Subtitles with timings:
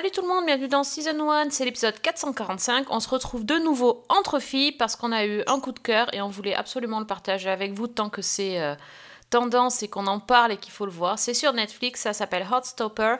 [0.00, 2.86] Salut tout le monde, bienvenue dans Season 1, c'est l'épisode 445.
[2.90, 6.06] On se retrouve de nouveau entre filles parce qu'on a eu un coup de cœur
[6.14, 8.74] et on voulait absolument le partager avec vous tant que c'est euh,
[9.28, 11.18] tendance et qu'on en parle et qu'il faut le voir.
[11.18, 13.16] C'est sur Netflix, ça s'appelle Hotstopper.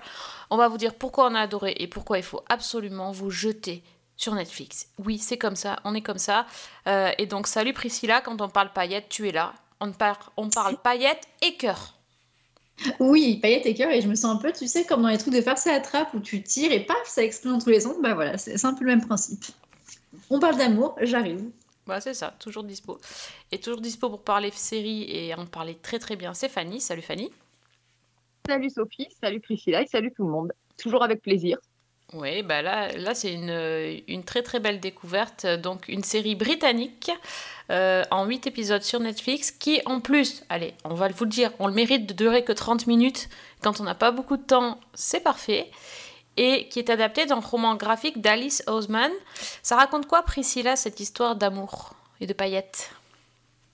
[0.48, 3.84] On va vous dire pourquoi on a adoré et pourquoi il faut absolument vous jeter
[4.16, 4.86] sur Netflix.
[5.04, 6.46] Oui, c'est comme ça, on est comme ça.
[6.86, 9.52] Euh, et donc, salut Priscilla, quand on parle paillettes, tu es là.
[9.80, 11.99] On, par- on parle paillettes et cœur.
[12.98, 15.18] Oui, paillettes et cœur, et je me sens un peu, tu sais, comme dans les
[15.18, 17.70] trucs de farce à la trappe où tu tires et paf, ça explose dans tous
[17.70, 17.96] les sens.
[18.02, 19.44] Bah voilà, c'est c'est un peu le même principe.
[20.30, 21.50] On parle d'amour, j'arrive.
[21.86, 22.98] Bah, c'est ça, toujours dispo.
[23.50, 26.80] Et toujours dispo pour parler série et en parler très très bien, c'est Fanny.
[26.80, 27.30] Salut Fanny.
[28.46, 30.52] Salut Sophie, salut Priscilla et salut tout le monde.
[30.76, 31.58] Toujours avec plaisir.
[32.12, 35.46] Oui, bah là, là c'est une, très très belle découverte.
[35.46, 37.10] Donc une série britannique
[37.70, 41.52] euh, en 8 épisodes sur Netflix qui en plus, allez, on va vous le dire,
[41.60, 43.28] on le mérite de durer que 30 minutes.
[43.62, 45.70] Quand on n'a pas beaucoup de temps, c'est parfait.
[46.36, 49.10] Et qui est adapté d'un roman graphique d'Alice Oseman.
[49.62, 52.90] Ça raconte quoi Priscilla, cette histoire d'amour et de paillettes?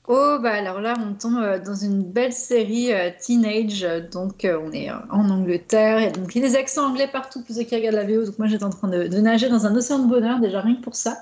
[0.09, 3.83] Oh, bah alors là, on tombe euh, dans une belle série euh, teenage.
[3.83, 5.99] euh, Donc, on est en Angleterre.
[5.99, 8.25] Et donc, il y a des accents anglais partout pour ceux qui regardent la VO.
[8.25, 10.83] Donc, moi, j'étais en train de, nager dans un océan de bonheur, déjà rien que
[10.83, 11.19] pour ça.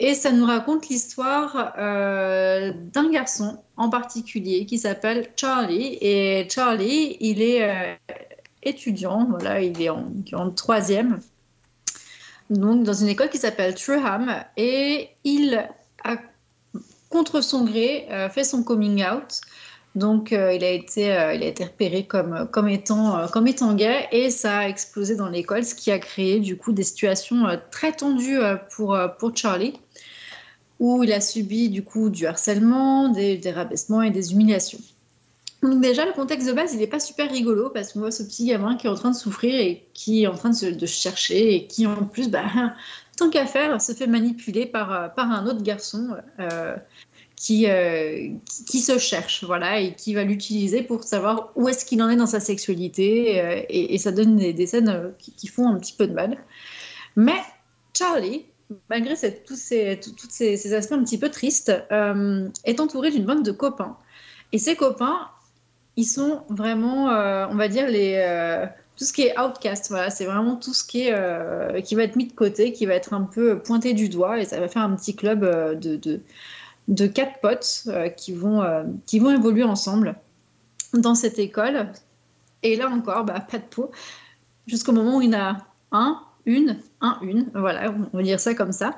[0.00, 5.96] Et ça nous raconte l'histoire d'un garçon en particulier qui s'appelle Charlie.
[6.02, 7.98] Et Charlie, il est
[8.62, 9.26] étudiant.
[9.30, 11.20] Voilà, il est en, en troisième.
[12.50, 14.44] Donc, dans une école qui s'appelle Truham.
[14.58, 15.66] Et il
[16.04, 16.18] a
[17.14, 19.40] contre son gré, euh, fait son coming out.
[19.94, 23.72] Donc, euh, il, a été, euh, il a été repéré comme, comme, étant, comme étant
[23.74, 27.46] gay et ça a explosé dans l'école, ce qui a créé du coup des situations
[27.70, 28.40] très tendues
[28.74, 29.74] pour, pour Charlie,
[30.80, 34.80] où il a subi du coup du harcèlement, des, rabaissements et des humiliations.
[35.62, 38.24] Donc déjà, le contexte de base, il n'est pas super rigolo parce qu'on voit ce
[38.24, 40.86] petit gamin qui est en train de souffrir et qui est en train de se
[40.86, 42.74] chercher et qui en plus, bah,
[43.16, 46.76] tant qu'à faire, se fait manipuler par, euh, par un autre garçon euh,
[47.36, 51.84] qui, euh, qui, qui se cherche, voilà, et qui va l'utiliser pour savoir où est-ce
[51.84, 55.78] qu'il en est dans sa sexualité, et, ça donne des, des scènes qui, font un
[55.78, 56.38] petit peu de mal.
[57.16, 57.40] Mais
[57.96, 58.46] Charlie,
[58.88, 59.14] malgré
[59.44, 61.72] tous, ces, ces, aspects un petit peu tristes,
[62.64, 63.96] est entouré d'une bande de copains.
[64.52, 65.28] Et ces copains,
[65.96, 67.06] ils sont vraiment,
[67.50, 69.88] on va dire, les, tout ce qui est outcast.
[69.88, 72.86] Voilà, c'est vraiment tout ce qui, est, euh, qui va être mis de côté, qui
[72.86, 75.74] va être un peu pointé du doigt, et ça va faire un petit club euh,
[75.74, 76.20] de,
[76.88, 78.62] de, quatre potes euh, qui, vont,
[79.06, 80.16] qui vont évoluer ensemble
[80.92, 81.88] dans cette école.
[82.62, 83.90] Et là encore, bah, pas de peau,
[84.66, 85.56] jusqu'au moment où il y en a
[85.92, 88.96] un, une, un, une, voilà, on va dire ça comme ça,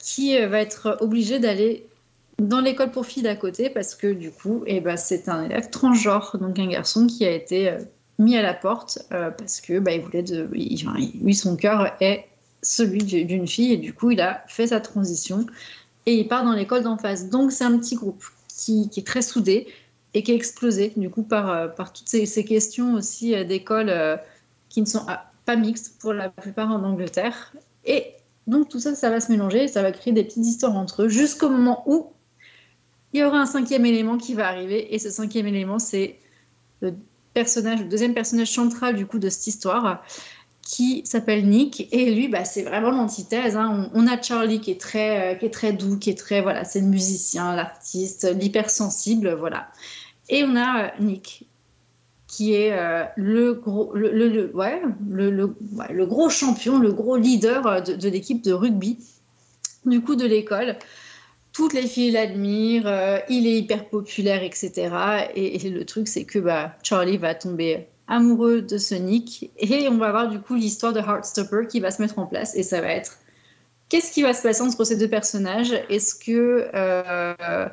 [0.00, 1.86] qui va être obligé d'aller
[2.38, 5.70] dans l'école pour filles d'à côté parce que du coup, eh ben, c'est un élève
[5.70, 7.76] transgenre, donc un garçon qui a été
[8.18, 12.26] mis à la porte euh, parce que bah, il voulait de, il- son cœur est
[12.62, 15.46] celui du- d'une fille et du coup il a fait sa transition
[16.06, 17.28] et il part dans l'école d'en face.
[17.28, 19.68] Donc c'est un petit groupe qui, qui est très soudé
[20.14, 23.92] et qui est explosé du coup par, euh, par toutes ces, questions aussi euh, d'école
[24.68, 27.52] qui ne sont ah, pas mixtes pour la plupart en Angleterre.
[27.84, 28.14] Et
[28.46, 31.08] donc tout ça, ça va se mélanger, ça va créer des petites histoires entre eux
[31.08, 32.12] jusqu'au moment où
[33.12, 34.94] il y aura un cinquième élément qui va arriver.
[34.94, 36.18] Et ce cinquième élément, c'est
[36.80, 36.94] le
[37.40, 40.02] personnage, le deuxième personnage central du coup de cette histoire,
[40.62, 41.88] qui s'appelle Nick.
[41.92, 43.56] Et lui, bah, c'est vraiment l'antithèse.
[43.56, 43.90] hein.
[43.94, 46.64] On, a Charlie qui est très, euh, qui est très doux, qui est très, voilà,
[46.64, 49.68] c'est le musicien, l'artiste, l'hypersensible, voilà.
[50.28, 51.46] Et on a euh, Nick
[52.26, 57.94] qui est euh, le gros, le, le- ouais, le, gros champion, le gros leader de,
[57.94, 58.98] de l'équipe de rugby,
[59.86, 60.76] du coup de l'école.
[61.58, 64.90] Toutes les filles l'admirent, euh, il est hyper populaire, etc.
[65.34, 69.50] Et, le truc, c'est que bah, Charlie va tomber amoureux de ce Nick.
[69.58, 72.54] Et on va voir du coup l'histoire de Heartstopper qui va se mettre en place.
[72.54, 73.18] Et ça va être
[73.88, 75.72] qu'est-ce qui va se passer entre ces deux personnages?
[75.88, 77.66] Est-ce que euh,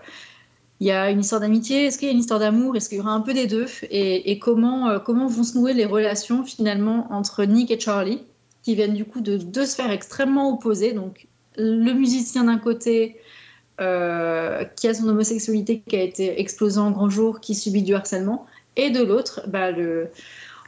[0.80, 1.86] il y a une histoire d'amitié?
[1.86, 2.76] Est-ce qu'il y a une histoire d'amour?
[2.76, 3.68] Est-ce qu'il y aura un peu des deux?
[3.92, 8.24] Et, comment, euh, comment vont se nouer les relations finalement entre Nick et Charlie,
[8.64, 10.94] qui viennent du coup de deux sphères extrêmement opposées.
[10.94, 13.18] Donc le musicien d'un côté,
[13.77, 18.45] qui a son homosexualité qui a été explosée en grand jour, qui subit du harcèlement,
[18.75, 19.72] et de l'autre, bah,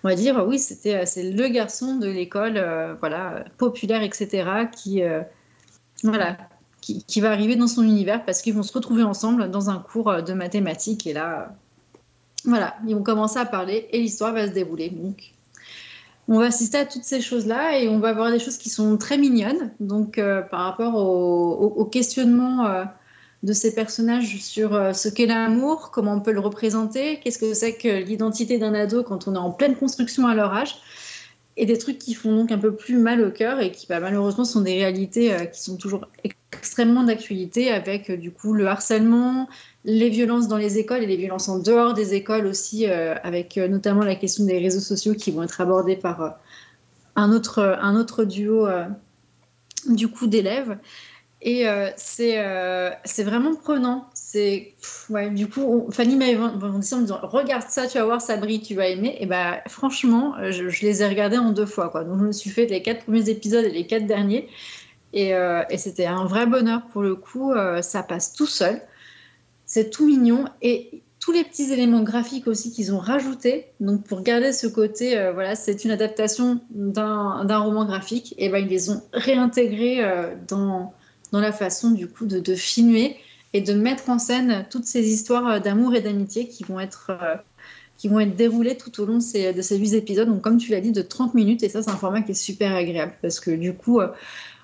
[0.04, 2.95] on va dire, oui, c'était c'est le garçon de l'école, euh,
[3.57, 5.21] populaire, etc., qui, euh,
[6.04, 10.21] va arriver dans son univers parce qu'ils vont se retrouver ensemble dans un cours euh,
[10.21, 11.56] de mathématiques, et là,
[12.45, 14.89] ils vont commencer à parler et l'histoire va se dérouler.
[14.89, 15.33] Donc,
[16.28, 18.98] on va assister à toutes ces choses-là et on va voir des choses qui sont
[18.98, 19.72] très mignonnes.
[19.80, 22.84] Donc, euh, par rapport au, questionnement euh,
[23.44, 27.54] de ces personnages sur euh, ce qu'est l'amour, comment on peut le représenter, qu'est-ce que
[27.54, 30.76] c'est que l'identité d'un ado quand on est en pleine construction à leur âge,
[31.57, 34.00] et des trucs qui font donc un peu plus mal au cœur et qui bah,
[34.00, 36.07] malheureusement sont des réalités euh, qui sont toujours
[36.51, 39.50] extrêmement d'actualité avec euh, du coup le harcèlement,
[39.83, 43.57] les violences dans les écoles et les violences en dehors des écoles aussi, euh, avec
[43.57, 46.38] notamment la question des réseaux sociaux qui vont être abordés par
[47.15, 48.68] un, autre, un autre duo
[49.88, 50.77] du coup d'élèves.
[51.42, 54.10] Et euh, c'est euh, c'est vraiment prenant.
[54.16, 54.74] C'est
[55.10, 58.22] ouais, du coup, on- Fanny vendu ça en me disant regarde ça, tu vas voir,
[58.22, 59.18] ça brille, tu vas aimer.
[59.19, 62.04] Et bah franchement, euh, je, les ai regardés en deux fois quoi.
[62.04, 64.50] Donc je me suis fait les quatre premiers épisodes et les quatre derniers.
[65.13, 67.54] Et, euh, et c'était un vrai bonheur pour le coup.
[67.81, 68.81] ça passe tout seul.
[69.66, 70.45] C'est tout mignon.
[70.62, 75.16] Et tous les petits éléments graphiques aussi qu'ils ont rajoutés, donc pour garder ce côté,
[75.33, 80.01] voilà, c'est une adaptation d'un d'un roman graphique, et ben ils les ont réintégrés
[80.48, 80.94] dans,
[81.32, 83.18] dans la façon du coup de, de filmer
[83.54, 87.12] et de mettre en scène toutes ces histoires euh, d'amour et d'amitié qui vont être
[87.22, 87.36] euh,
[87.98, 90.28] qui vont être déroulées tout au long de ces, de ces 8 épisodes.
[90.28, 92.36] Donc comme tu l'as dit, de 30 minutes, et ça c'est un format qui est
[92.36, 94.10] super agréable parce que du coup, euh,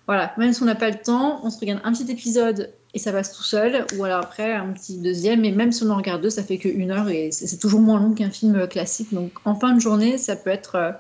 [0.05, 2.99] voilà, même si on n'a pas le temps, on se regarde un petit épisode et
[2.99, 5.97] ça passe tout seul, ou alors après un petit deuxième, et même si on en
[5.97, 9.11] regarde deux, ça fait qu'une heure et c'est toujours moins long qu'un film classique.
[9.11, 10.93] Donc en fin de journée, ça peut être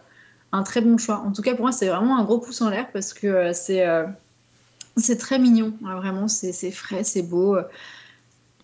[0.51, 1.17] un très bon choix.
[1.23, 3.85] En tout cas, pour moi, c'est vraiment un gros pouce en l'air parce que c'est
[4.97, 7.57] c'est très mignon, hein, vraiment, c'est frais, c'est beau.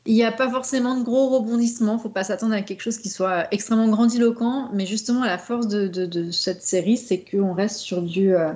[0.05, 3.09] Il n'y a pas forcément de gros rebondissements, faut pas s'attendre à quelque chose qui
[3.09, 8.33] soit extrêmement grandiloquent, mais justement, la force de cette série, c'est qu'on reste sur du,
[8.33, 8.53] euh,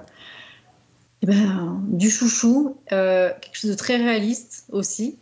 [1.23, 5.17] eh ben, du chouchou, euh, quelque chose de très réaliste aussi.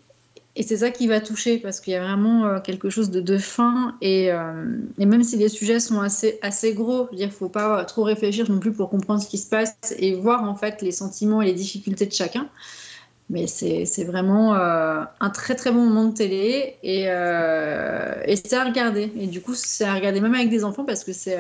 [0.57, 3.37] Et c'est ça qui va toucher, parce qu'il y a vraiment euh, quelque chose de,
[3.37, 4.65] fin, et, euh,
[4.99, 8.51] et même si les sujets sont assez, gros, il ne faut pas euh, trop réfléchir
[8.51, 11.45] non plus pour comprendre ce qui se passe et voir en fait les sentiments et
[11.45, 12.49] les difficultés de chacun.
[13.29, 17.03] Mais c'est vraiment un très très bon moment de télé et,
[18.43, 19.09] c'est à regarder.
[19.17, 21.39] Et du coup, c'est à regarder même avec des enfants parce que c'est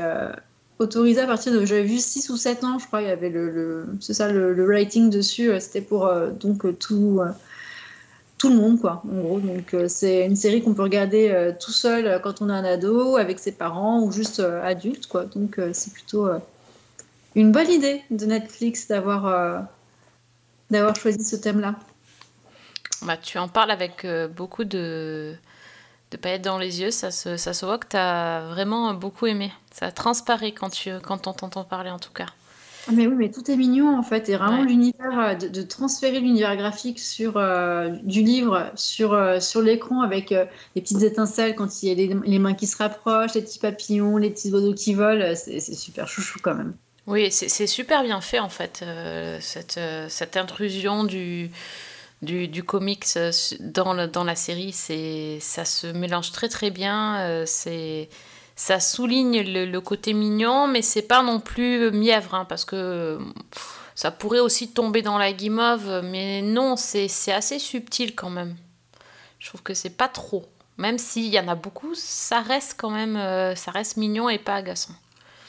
[0.79, 1.65] autorisé à partir de.
[1.65, 3.49] J'avais vu 6 ou 7 ans, je crois, il y avait le.
[3.49, 5.51] le- ça, le, le rating dessus.
[5.59, 6.09] C'était pour
[6.39, 7.19] donc tout.
[8.41, 9.39] Tout le monde, quoi, en gros.
[9.39, 12.53] Donc, euh, c'est une série qu'on peut regarder euh, tout seul euh, quand on est
[12.53, 15.25] un ado, avec ses parents ou juste adulte, quoi.
[15.25, 16.27] Donc, c'est plutôt
[17.35, 19.67] une bonne idée de Netflix d'avoir
[20.71, 21.75] d'avoir choisi ce thème-là.
[23.03, 25.35] Bah, tu en parles avec beaucoup de,
[26.09, 26.91] de paillettes dans les yeux.
[26.91, 29.51] Ça se, ça se voit que tu as vraiment beaucoup aimé.
[29.71, 32.27] Ça transparaît quand, tu, quand on t'entend parler, en tout cas.
[32.87, 34.65] Ah, Mais oui, mais tout est mignon en fait, et vraiment Ouais.
[34.65, 40.01] l'univers, euh, de, de transférer l'univers graphique sur euh, du livre sur, euh, sur l'écran
[40.01, 40.45] avec euh,
[40.75, 43.59] les petites étincelles quand il y a les, les mains qui se rapprochent, les petits
[43.59, 46.75] papillons, les petits oiseaux qui volent, c'est super chouchou quand même.
[47.07, 48.83] Oui, c'est c'est super bien fait, en fait,
[49.41, 49.79] cette,
[50.09, 51.49] cette intrusion du,
[52.21, 53.05] du, du comics
[53.61, 54.71] dans, le- dans la série.
[54.73, 57.43] c'est Ça se mélange très, très bien.
[57.47, 58.09] c'est
[58.67, 63.17] ça souligne le, le côté mignon, mais c'est pas non plus mièvre, hein, parce que
[63.51, 68.29] pff, ça pourrait aussi tomber dans la guimauve, mais non, c'est c'est assez subtil quand
[68.29, 68.55] même.
[69.39, 70.45] Je trouve que c'est pas trop.
[70.77, 74.37] Même s'il y en a beaucoup, ça reste quand même, euh, ça reste mignon et
[74.37, 74.93] pas agaçant.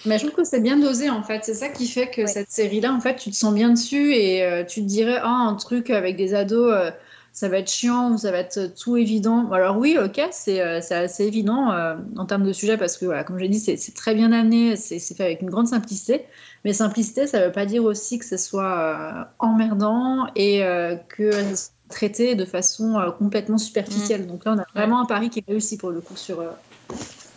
[0.06, 2.26] Mais je trouve que c'est bien dosé en fait, c'est ça qui fait que Ouais.
[2.26, 5.46] cette série-là, en fait, tu te sens bien dessus et euh, tu te dirais, ah,
[5.48, 6.90] un truc avec des ados, euh,
[7.32, 9.50] ça va être chiant ou ça va être tout évident.
[9.52, 13.24] Alors oui, ok, c'est euh, assez évident euh, en termes de sujet parce que, voilà,
[13.24, 16.26] comme j'ai dit, c'est très bien amené, c'est fait avec une grande simplicité.
[16.64, 20.94] Mais simplicité, ça ne veut pas dire aussi que ce soit euh, emmerdant et euh,
[21.08, 24.26] que soit traité de façon euh, complètement superficielle.
[24.26, 26.50] Donc là, on a vraiment un pari qui est réussi pour le coup sur, euh,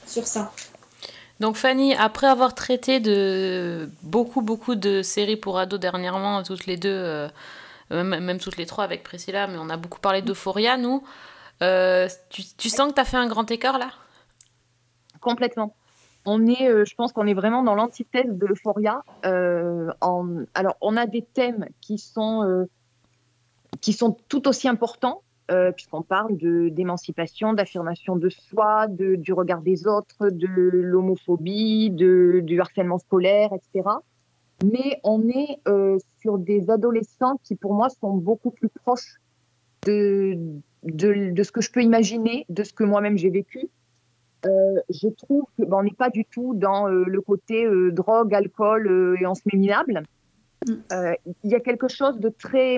[0.08, 0.52] sur ça.
[1.40, 6.78] Donc Fanny, après avoir traité de beaucoup beaucoup de séries pour ados dernièrement, toutes les
[6.78, 7.28] deux, euh,
[7.90, 11.04] même, même toutes les trois avec Priscilla, mais on a beaucoup parlé d'Euphoria, nous.
[11.64, 13.92] Euh, tu, sens que tu as fait un grand écart là?
[15.22, 15.76] Complètement.
[16.26, 19.04] On est, euh, je pense qu'on est vraiment dans l'antithèse de l'euphoria.
[19.26, 19.92] Euh.
[20.54, 22.66] Alors, on a des thèmes qui sont, euh,
[24.28, 30.48] tout aussi importants, euh, puisqu'on parle d'émancipation, d'affirmation de soi, du regard des autres, de
[30.48, 33.90] l'homophobie, du harcèlement scolaire, etc.
[34.64, 39.20] Mais on est euh, sur des adolescents qui, pour moi, sont beaucoup plus proches
[39.86, 40.38] de,
[40.84, 43.68] de, de ce que je peux imaginer, de ce que moi-même j'ai vécu.
[44.46, 49.18] Euh, je trouve que ben, n'est pas du tout dans euh, le côté drogue, alcool
[49.20, 50.04] et on se met minable.
[50.68, 50.74] Mm.
[51.44, 52.78] Il y a quelque chose de très,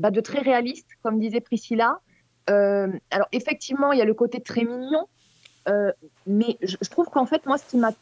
[0.00, 2.00] bah, de très réaliste, comme disait Priscilla.
[2.48, 5.06] Alors effectivement, il y a le côté très mignon,
[6.26, 7.92] mais je, je trouve qu'en fait, moi, ce qui m'a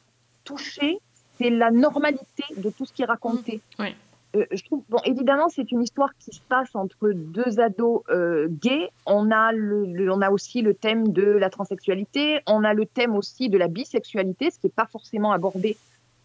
[0.44, 0.98] touchée,
[1.38, 3.60] c'est la normalité de tout ce qui est raconté.
[3.78, 3.94] Mmh, oui.
[4.36, 8.48] Euh, je trouve, bon, évidemment, c'est une histoire qui se passe entre deux ados euh,
[8.50, 8.90] gays.
[9.06, 12.40] On a, le, le- on a aussi le thème de la transsexualité.
[12.48, 15.76] On a le thème aussi de la bisexualité, ce qui n'est pas forcément abordé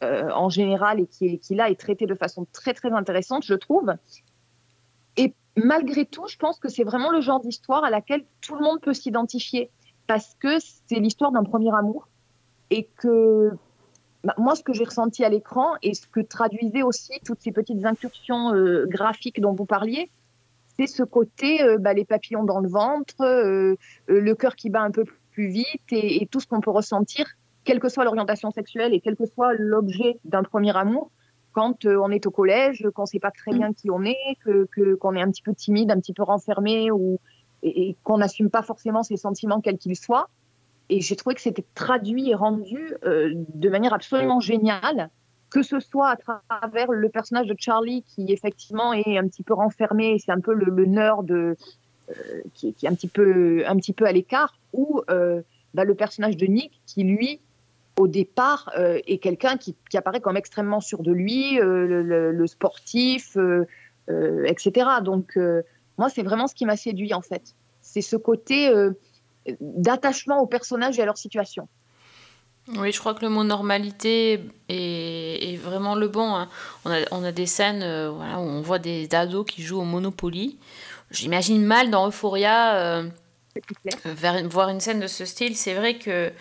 [0.04, 3.44] euh, en général et qui, est, qui là est traité de façon très très intéressante,
[3.46, 3.94] je trouve.
[5.18, 8.62] Et malgré tout, je pense que c'est vraiment le genre d'histoire à laquelle tout le
[8.62, 9.70] monde peut s'identifier
[10.08, 12.08] parce que c'est l'histoire d'un premier amour
[12.72, 13.52] et que
[14.38, 17.86] moi, ce que j'ai ressenti à l'écran et ce que traduisaient aussi toutes ces petites
[17.86, 20.10] incursions euh, graphiques dont vous parliez,
[20.78, 23.76] c'est ce côté, euh, bah, les papillons dans le ventre, euh,
[24.08, 27.26] le cœur qui bat un peu plus vite et, et tout ce qu'on peut ressentir,
[27.64, 31.12] quelle que soit l'orientation sexuelle et quel que soit l'objet d'un premier amour,
[31.54, 34.66] quand on est au collège, qu'on ne sait pas très bien qui on est, que
[34.72, 37.20] que- qu'on est un petit peu timide, un petit peu renfermé ou,
[37.64, 40.30] et, et qu'on n'assume pas forcément ses sentiments quels qu'ils soient.
[40.90, 45.10] Et j'ai trouvé que c'était traduit et rendu euh, de manière absolument géniale,
[45.50, 49.54] que ce soit à travers le personnage de Charlie qui effectivement est un petit peu
[49.54, 51.56] renfermé, c'est un peu le, le nerd euh,
[52.56, 55.42] qui, est- un petit peu, un petit peu à l'écart, ou euh,
[55.76, 57.40] bah, le personnage de Nick qui lui,
[58.00, 63.38] au départ, est quelqu'un qui, apparaît comme extrêmement sûr de lui, le, sportif,
[64.08, 64.88] etc.
[65.04, 65.38] Donc
[65.98, 67.56] moi, c'est vraiment ce qui m'a séduit en fait.
[67.82, 68.72] C'est ce côté
[69.60, 71.68] d'attachement aux personnages et à leur situation.
[72.78, 76.36] Oui, je crois que le mot normalité est, est vraiment le bon.
[76.36, 76.48] hein.
[76.86, 79.80] On, a, on a des scènes euh, voilà, où on voit des ados qui jouent
[79.80, 80.60] au Monopoly.
[81.10, 83.10] J'imagine mal dans Euphoria euh,
[84.06, 85.56] vers- voir une scène de ce style.
[85.58, 86.32] C'est vrai que,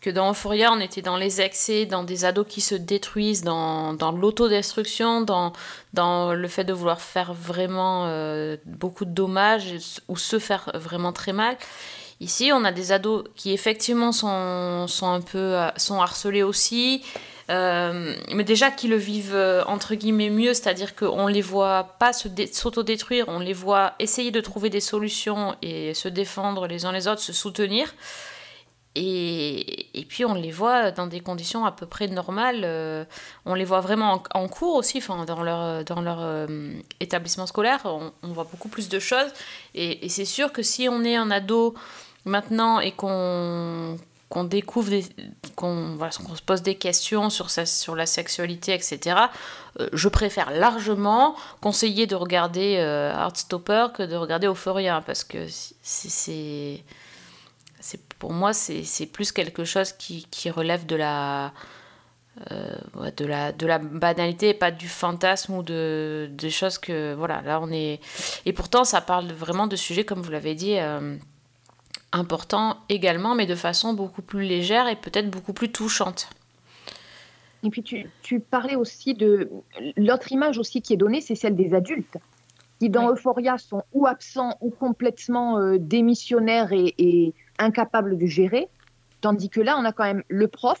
[0.00, 3.92] que dans Euphoria, on était dans les excès, dans des ados qui se détruisent, dans,
[3.92, 5.52] dans l'autodestruction, dans,
[5.92, 11.12] dans le fait de vouloir faire vraiment euh, beaucoup de dommages ou se faire vraiment
[11.12, 11.58] très mal.
[12.20, 17.02] Ici, on a des ados qui effectivement sont, sont un peu euh, sont harcelés aussi,
[17.50, 22.12] euh, mais déjà qui le vivent euh, entre guillemets mieux, c'est-à-dire qu'on les voit pas
[22.12, 27.08] s'autodétruire, on les voit essayer de trouver des solutions et se défendre les uns les
[27.08, 27.92] autres, se soutenir.
[28.96, 33.08] Et, et puis on les voit dans des conditions à peu près normales.
[33.44, 36.48] on les voit vraiment en, cours aussi, enfin, dans leur, dans leur
[37.00, 37.80] établissement scolaire.
[37.86, 39.32] On, voit beaucoup plus de choses.
[39.74, 41.74] Et c'est sûr que si on est un ado
[42.24, 43.98] maintenant et qu'on
[44.44, 44.92] découvre,
[45.54, 45.96] qu'on
[46.34, 49.16] se pose des questions sur, sa, sur la sexualité, etc.,
[49.80, 55.46] euh, je préfère largement conseiller de regarder euh, Heartstopper que de regarder Euphoria, parce que
[55.48, 56.84] c'est-
[58.18, 61.52] pour moi c'est plus quelque chose qui, relève de la
[62.50, 62.74] euh,
[63.16, 67.42] de la de la banalité et pas du fantasme ou de des choses que voilà
[67.42, 68.00] là on est
[68.46, 70.76] et pourtant ça parle vraiment de sujets comme vous l'avez dit
[72.14, 76.28] importants également mais de façon beaucoup plus légère et peut-être beaucoup plus touchante
[77.64, 79.50] Et puis tu, tu parlais aussi de
[79.96, 82.16] l'autre image aussi qui est donnée, c'est celle des adultes
[82.80, 83.12] qui dans Oui.
[83.14, 88.68] Euphoria sont ou absents ou complètement euh, démissionnaires et, et incapables de gérer,
[89.20, 90.80] tandis que là on a quand même le prof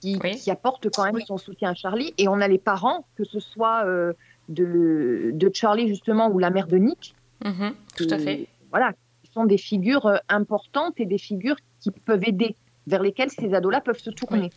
[0.00, 0.36] qui, Oui.
[0.36, 1.24] qui apporte quand même Oui.
[1.26, 4.12] son soutien à Charlie et on a les parents, que ce soit euh,
[4.48, 8.92] de, de Charlie justement ou la mère de Nick, Mhm, tout à fait Voilà,
[9.36, 13.80] sont des figures euh, importantes et des figures qui peuvent aider, vers lesquelles ces ados-là
[13.82, 14.50] peuvent se tourner.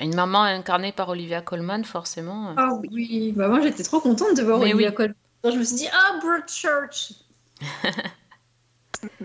[0.00, 2.54] Une maman incarnée par Olivia Colman forcément euh.
[2.56, 4.94] Ah oui, bah moi j'étais trop contente de voir Mais Olivia oui.
[4.94, 5.14] Colman.
[5.44, 7.12] Je me suis dit, ah, Broadchurch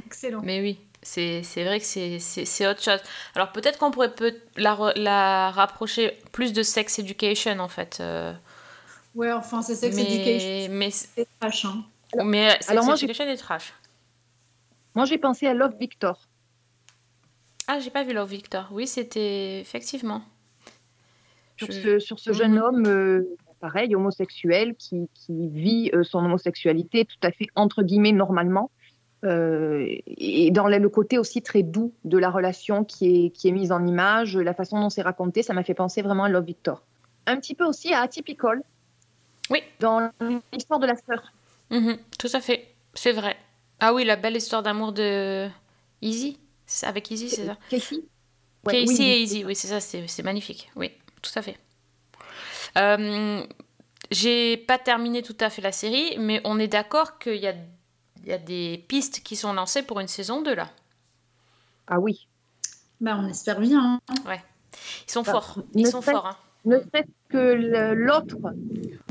[0.05, 0.41] Excellent.
[0.43, 2.99] Mais oui, c'est c'est vrai que c'est- autre chose.
[3.35, 7.97] Alors peut-être qu'on pourrait peut la, la rapprocher plus de Sex Education en fait.
[8.01, 8.33] euh,
[9.15, 11.65] Ouais, enfin, c'est Sex Education, mais mais, c'est trash.
[11.65, 11.83] Hein.
[12.25, 13.73] mais Sex alors moi, j'ai- Education est trash.
[14.95, 16.27] Moi, j'ai pensé à Love Victor.
[17.67, 18.67] Ah, j'ai pas vu Love Victor.
[18.71, 20.21] Oui, c'était effectivement.
[21.57, 22.61] sur Je- ce, sur ce jeune Mhm.
[22.61, 28.13] homme, euh, pareil, homosexuel, qui, qui vit euh, son homosexualité tout à fait, entre guillemets,
[28.13, 28.71] normalement.
[29.25, 33.49] Euh, et dans le le côté aussi très doux de la relation qui est, qui
[33.49, 36.29] est mise en image, la façon dont c'est raconté, ça m'a fait penser vraiment à
[36.29, 36.81] Love Victor.
[37.25, 38.63] Un petit peu aussi à Atypical.
[39.49, 39.59] Oui.
[39.81, 40.09] Dans
[40.53, 41.33] l'histoire de la sœur.
[41.71, 43.35] Mhm, tout à fait, c'est vrai.
[43.79, 45.47] Ah oui, la belle histoire d'amour de
[46.01, 46.37] Easy.
[46.83, 47.97] Avec Easy, c'est ça Casey?
[48.65, 50.69] Ouais, Casey oui, et Easy, oui, c'est ça, c'est c'est magnifique.
[50.75, 51.57] Oui, tout à fait.
[52.77, 53.43] Euh,
[54.11, 57.53] J'ai pas terminé tout à fait la série, mais on est d'accord qu'il y a,
[58.23, 60.69] il y a des pistes qui sont lancées pour une saison 2 là.
[61.87, 62.27] Ah oui.
[63.01, 63.99] Bah, on espère bien.
[64.09, 64.37] hein.
[65.07, 66.27] Ils sont Bah, forts, ne ils sont forts.
[66.27, 66.37] hein.
[66.65, 68.35] Ne serait-ce que l'autre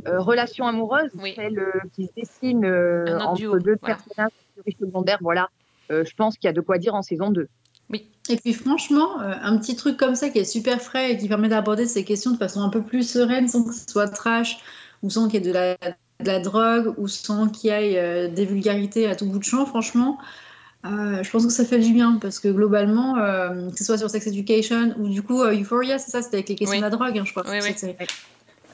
[0.06, 1.32] euh, relation amoureuse, Oui.
[1.34, 3.96] celle euh, qui se dessine euh, entre duo, deux voilà.
[3.96, 4.32] personnages
[4.78, 5.48] secondaires, voilà.
[5.90, 7.48] Euh, je pense qu'il y a de quoi dire en saison 2.
[7.90, 8.10] Oui.
[8.28, 11.28] Et puis franchement, euh, un petit truc comme ça qui est super frais et qui
[11.28, 14.58] permet d'aborder ces questions de façon un peu plus sereine sans que ce soit trash
[15.02, 17.98] ou sans qu'il y ait de la, de la drogue ou sans qu'il y ait
[17.98, 20.18] euh, des vulgarités à tout bout de champ, franchement,
[20.84, 23.98] euh, je pense que ça fait du bien parce que globalement, euh, que ce soit
[23.98, 26.78] sur Sex Education ou du coup euh, Euphoria, c'est ça, c'était avec les questions Oui.
[26.78, 27.44] de la drogue, hein, je crois.
[27.48, 28.06] Oui, oui.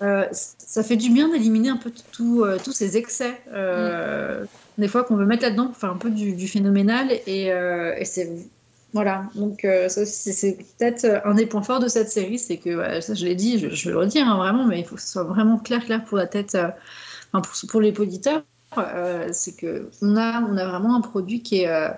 [0.02, 4.44] Euh, ça fait du bien d'éliminer un peu tout, euh, tous ces excès, euh,
[4.78, 7.95] des fois qu'on veut mettre là-dedans pour faire un peu du, du phénoménal et, euh,
[7.97, 8.31] et c'est
[8.93, 9.26] voilà.
[9.35, 13.14] Donc euh, ça c'est- peut-être un des points forts de cette série, c'est que ça
[13.14, 15.09] je l'ai dit, je, je vais le redire hein, vraiment, mais il faut que ce
[15.09, 16.69] soit vraiment clair, clair pour la tête, euh,
[17.33, 18.43] enfin, pour, pour les auditeurs,
[18.78, 21.90] euh, c'est que on a, on a vraiment un produit qui est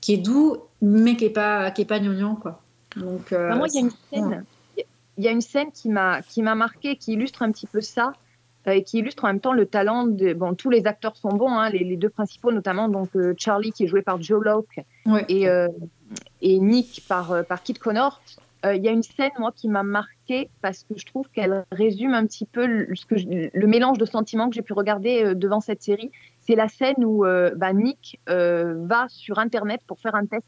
[0.00, 2.62] qui est doux, mais qui est pas qui est pas gnangnan quoi.
[2.96, 4.44] Donc Vraiment, il y a une scène,
[5.16, 7.80] il y a une scène qui m'a qui m'a marqué, qui illustre un petit peu
[7.80, 8.12] ça
[8.66, 11.50] et qui illustre en même temps le talent de bon tous les acteurs sont bons,
[11.50, 14.80] hein, les, les deux principaux notamment donc euh, Charlie qui est joué par Joe Locke
[15.06, 15.24] ouais.
[15.28, 15.68] et euh,
[16.40, 18.20] et Nick par euh, par Kit Connor.
[18.64, 21.66] Euh, Il y a une scène moi qui m'a marqué parce que je trouve qu'elle
[21.70, 24.72] résume un petit peu le, ce que je- le mélange de sentiments que j'ai pu
[24.72, 26.10] regarder euh, devant cette série.
[26.40, 30.44] C'est la scène où euh, bah, Nick euh, va sur internet pour faire un test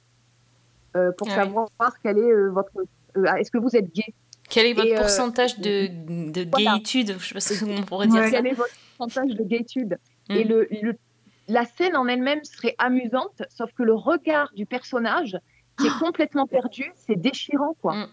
[0.97, 1.37] euh, pour Ah oui.
[1.45, 1.69] savoir
[2.03, 2.71] quel est euh, votre
[3.19, 4.15] euh, est-ce que vous êtes gay?
[4.49, 5.89] Quel est votre Et, euh, pourcentage de,
[6.31, 6.73] de voilà.
[6.73, 8.31] gayitude Je sais pas si on pourrait dire Ouais.
[8.31, 8.37] ça.
[8.37, 9.99] quel est votre pourcentage de gaytude
[10.29, 10.35] Mm.
[10.35, 10.97] et le, le-
[11.49, 15.39] la scène en elle-même serait amusante sauf que le regard du personnage
[15.79, 18.09] qui est complètement perdu c'est déchirant quoi Mm.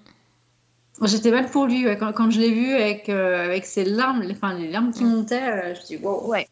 [1.07, 4.21] J'étais mal pour lui ouais, quand, quand je l'ai vu avec euh, avec ses larmes,
[4.21, 5.09] les, enfin les larmes qui Mm.
[5.09, 6.27] montaient, euh, je dis wow.
[6.27, 6.47] ouais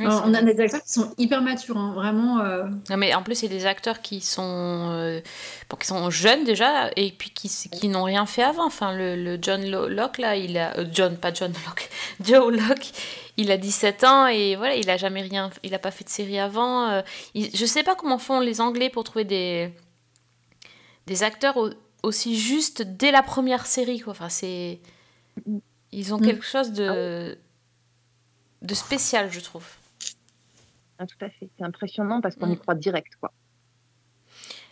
[0.00, 2.40] Oui, on a des acteurs qui sont hyper matures, hein, vraiment.
[2.40, 5.20] euh, Non, mais en plus, c'est des acteurs qui sont, euh,
[5.68, 8.66] bon, qui sont jeunes déjà et puis qui, qui n'ont rien fait avant.
[8.66, 10.76] Enfin, le, le John Lo- Locke, là, il a.
[10.78, 11.90] euh, John, pas John Locke,
[12.24, 12.90] Joe Locke,
[13.36, 15.50] il a 17 ans et voilà, il a jamais rien.
[15.62, 16.88] Il a pas fait de série avant.
[16.88, 17.02] euh,
[17.34, 19.70] il- je sais pas comment font les Anglais pour trouver des,
[21.06, 21.70] des acteurs au-
[22.02, 24.12] aussi justes dès la première série, quoi.
[24.12, 24.80] Enfin, c'est.
[25.92, 26.24] Ils ont Mm.
[26.26, 27.36] quelque chose de.
[28.62, 29.64] de spécial, je trouve.
[31.02, 32.58] Ah, tout à fait c'est impressionnant parce qu'on y Mm.
[32.58, 33.32] croit direct quoi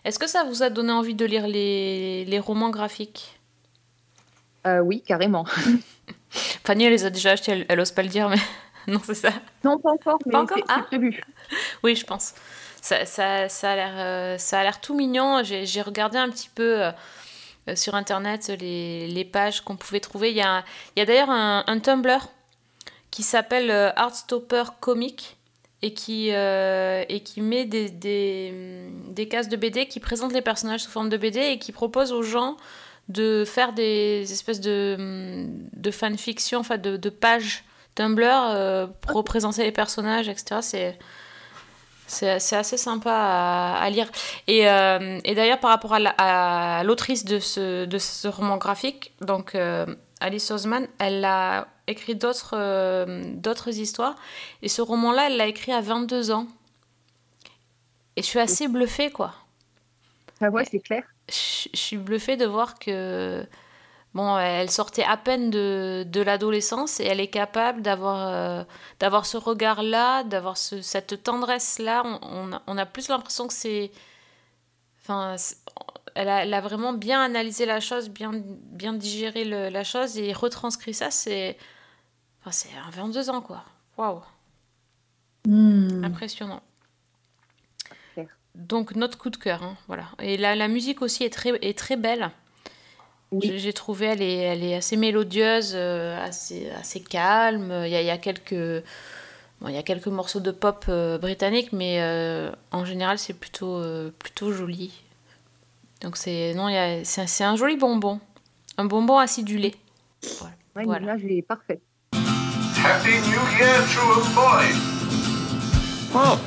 [0.04, 3.40] Est-ce que ça vous a donné envie de lire les, les romans graphiques?
[4.66, 5.44] Euh, oui carrément
[6.30, 8.36] Fanny, elle les a déjà achetés, elle, elle ose pas le dire, mais
[8.92, 9.30] non, c'est ça.
[9.64, 10.82] non pas encore mais Pas encore c'est Ah.
[10.82, 11.22] prévu
[11.82, 12.34] Oui, je pense.
[12.82, 15.42] Ça, ça, ça a l'air, euh, ça a l'air tout mignon.
[15.42, 16.92] J'ai, regardé un petit peu euh,
[17.74, 20.30] sur internet les, les pages qu'on pouvait trouver.
[20.30, 20.62] Il y a,
[20.94, 22.28] il y a d'ailleurs un, un Tumblr
[23.10, 25.37] qui s'appelle Heartstopper Comic
[25.82, 28.52] et qui, euh, et qui met des, des,
[29.08, 32.12] des cases de BD qui présentent les personnages sous forme de BD et qui propose
[32.12, 32.56] aux gens
[33.08, 37.64] de faire des espèces de, de fanfiction, enfin de, de pages
[37.94, 40.60] Tumblr euh, pour représenter les personnages, etc.
[40.62, 44.10] C'est, c'est, assez sympa à, à lire.
[44.46, 48.56] Et, euh, et d'ailleurs, par rapport à, la- à l'autrice de ce, de ce roman
[48.56, 49.54] graphique, donc
[50.20, 54.16] Alice Oseman, elle a écrit d'autres, euh, d'autres histoires.
[54.62, 56.46] Et ce roman-là, elle l'a écrit à 22 ans.
[58.16, 59.34] Et je suis assez bluffée, quoi.
[60.40, 63.46] ah ouais c'est clair Je je suis bluffée de voir que
[64.14, 68.64] bon, elle sortait à peine de, de l'adolescence et elle est capable d'avoir euh,
[69.00, 72.02] d'avoir ce regard-là, d'avoir ce- cette tendresse-là.
[72.04, 73.90] On, on a, on a plus l'impression que c'est.
[75.02, 75.56] Enfin, c'est-
[76.20, 80.18] elle a, elle a vraiment bien analysé la chose, bien, bien digéré le- la chose
[80.18, 81.10] et retranscrit ça.
[81.10, 81.56] C'est.
[82.40, 83.64] Enfin, c'est à 22 ans, quoi.
[83.96, 84.22] Waouh!
[85.46, 86.04] hmm.
[86.04, 86.62] Impressionnant.
[88.54, 90.04] Donc notre coup de cœur, hein, voilà.
[90.20, 92.30] Et la, la musique aussi est très, est très belle.
[93.30, 93.46] Oui.
[93.46, 97.70] J'ai j'ai trouvé elle est, elle est assez mélodieuse, euh, assez, assez calme.
[97.84, 98.82] Il y a, il y a quelques
[99.60, 103.34] bon, il y a quelques morceaux de pop euh, britannique, mais euh, en général c'est
[103.34, 104.92] plutôt euh, plutôt joli.
[106.00, 108.20] Donc c'est non, il y a- c'est un- c'est un joli bonbon,
[108.76, 109.74] un bonbon acidulé.
[110.38, 110.54] Voilà.
[110.76, 111.16] ouais, Voilà.
[111.46, 111.80] parfaite
[112.12, 114.64] Happy New Year, true boy.
[116.14, 116.38] Well,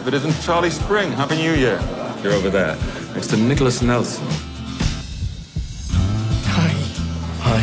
[0.00, 1.78] if it isn't Charlie Spring, Happy New Year.
[2.22, 2.76] You're over there,
[3.14, 4.24] next to Nicholas Nelson.
[6.46, 6.70] Hi.
[7.42, 7.62] Hi.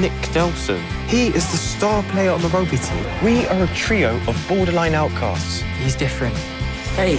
[0.00, 0.80] Nick Nelson.
[1.08, 3.04] He is the star player on the rugby team.
[3.22, 5.62] We are a trio of borderline outcasts.
[5.82, 6.34] He's different.
[6.96, 7.18] Hey.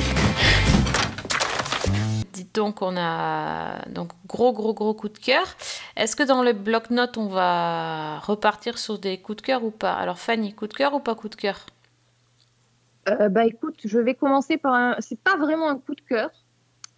[2.53, 5.45] Donc, on a donc gros gros gros coup de cœur.
[5.95, 9.93] Est-ce que dans le bloc-notes on va repartir sur des coups de cœur ou pas?
[9.93, 11.65] Alors Fanny, coup de cœur ou pas coup de cœur?
[13.09, 14.95] Euh, bah écoute, je vais commencer par un.
[14.99, 16.29] C'est pas vraiment un coup de cœur.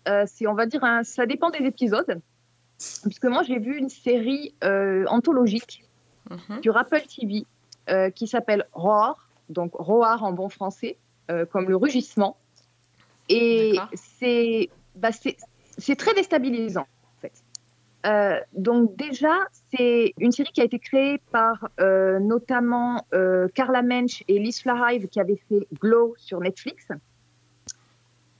[0.07, 1.03] Euh, c'est, on va dire, un...
[1.03, 2.19] ça dépend des épisodes.
[3.03, 5.83] Puisque moi, j'ai vu une série euh, anthologique
[6.29, 6.61] Mhm.
[6.63, 7.45] sur Apple TV
[8.15, 10.97] qui s'appelle Roar, donc Roar en bon français,
[11.51, 12.37] comme le rugissement.
[13.27, 17.33] Et c'est, bah c'est, très déstabilisant, en fait.
[18.05, 19.33] Euh, donc déjà,
[19.71, 24.61] c'est une série qui a été créée par euh, notamment euh, Carla Mensch et Liz
[24.61, 26.87] Flahive qui avaient fait Glow sur Netflix.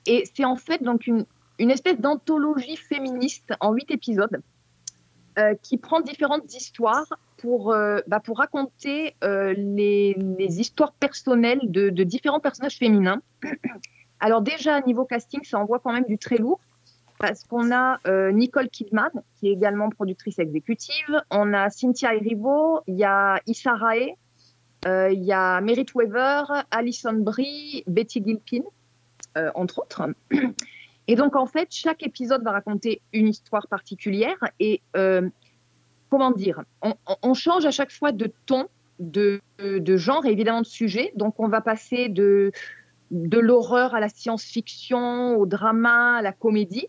[0.05, 1.25] Et c'est en fait donc une,
[1.59, 4.41] une espèce d'anthologie féministe en huit épisodes
[5.63, 12.39] qui prend différentes histoires pour, bah, pour raconter les, les histoires personnelles de, de différents
[12.39, 13.19] personnages féminins.
[14.23, 16.61] Alors déjà, niveau casting, ça envoie quand même du très lourd
[17.19, 22.79] parce qu'on a euh, Nicole Kidman, qui est également productrice exécutive, on a Cynthia Erivo,
[22.87, 24.15] il y a Issa Rae,
[24.87, 28.63] euh, il y a Merit Weaver, Alison Brie, Betty Gilpin,
[29.37, 30.07] euh, entre autres.
[31.09, 34.81] Et donc, en fait, chaque épisode va raconter une histoire particulière et,
[36.09, 38.67] comment dire, on, on change à chaque fois de ton,
[38.99, 41.11] de, de genre et évidemment de sujet.
[41.17, 42.53] Donc, on va passer de,
[43.11, 46.87] de l'horreur à la science-fiction, au drama, à la comédie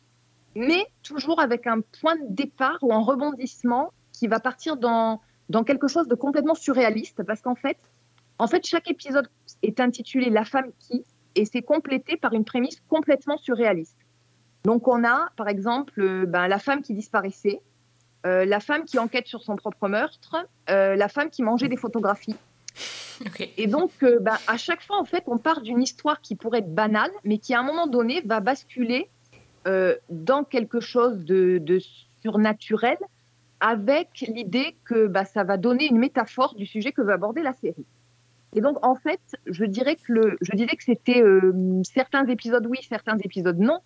[0.55, 5.65] mais toujours avec un point de départ ou un rebondissement qui va partir dans, dans
[5.65, 7.77] quelque chose de complètement surréaliste, parce qu'en fait,
[8.39, 9.29] en fait, chaque épisode
[9.63, 13.99] est intitulé La femme qui, et c'est complété par une prémisse complètement surréaliste.
[14.65, 17.61] Donc on a, par exemple, euh, ben, la femme qui disparaissait,
[18.25, 20.37] euh, la femme qui enquête sur son propre meurtre,
[20.71, 22.37] euh, la femme qui mangeait des photographies.
[23.57, 26.61] Et donc, euh, ben, à chaque fois, en fait, on part d'une histoire qui pourrait
[26.61, 29.09] être banale, mais qui à un moment donné va basculer
[29.67, 31.79] euh, dans quelque chose de,
[32.23, 32.99] surnaturel,
[33.61, 37.53] avec l'idée que bah, ça va donner une métaphore du sujet que veut aborder la
[37.53, 37.87] série.
[38.55, 43.19] Et donc, en fait, je dirais que, je que c'était euh, certains épisodes oui, certains
[43.19, 43.81] épisodes non,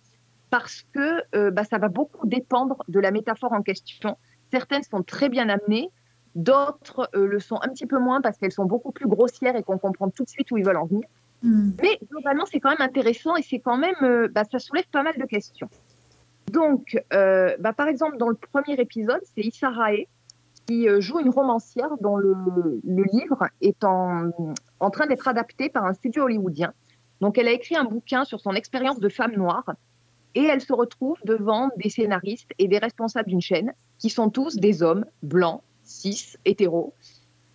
[0.49, 4.17] parce que bah, ça va beaucoup dépendre de la métaphore en question.
[4.51, 5.91] Certaines sont très bien amenées,
[6.35, 9.63] d'autres euh, le sont un petit peu moins parce qu'elles sont beaucoup plus grossières et
[9.63, 11.07] qu'on comprend tout de suite où ils veulent en venir.
[11.41, 11.71] Hmm.
[11.81, 15.03] Mais globalement, c'est quand même intéressant et c'est quand même, euh, bah, ça soulève pas
[15.03, 15.69] mal de questions.
[16.51, 20.05] Donc, euh, bah, par exemple, dans le premier épisode, c'est Issa Rae
[20.67, 22.35] qui joue une romancière dont le,
[22.83, 24.29] le livre est en,
[24.79, 26.73] en train d'être adapté par un studio hollywoodien.
[27.21, 29.65] Donc, elle a écrit un bouquin sur son expérience de femme noire
[30.35, 34.55] et elle se retrouve devant des scénaristes et des responsables d'une chaîne qui sont tous
[34.57, 36.93] des hommes blancs, cis, hétéros.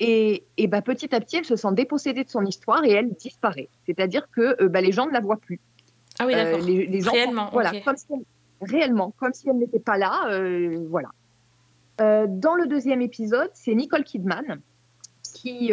[0.00, 3.12] Et, et bah, petit à petit, elle se sent dépossédée de son histoire et elle
[3.14, 3.68] disparaît.
[3.86, 5.60] C'est-à-dire que euh, bah, les gens ne la voient plus.
[6.18, 9.78] Ah oui, Euh, les, les Réellement, voilà, comme si elle- réellement, comme si elle n'était
[9.78, 11.10] pas là, euh, voilà.
[12.00, 14.60] Euh, dans le deuxième épisode, c'est Nicole Kidman
[15.22, 15.70] qui,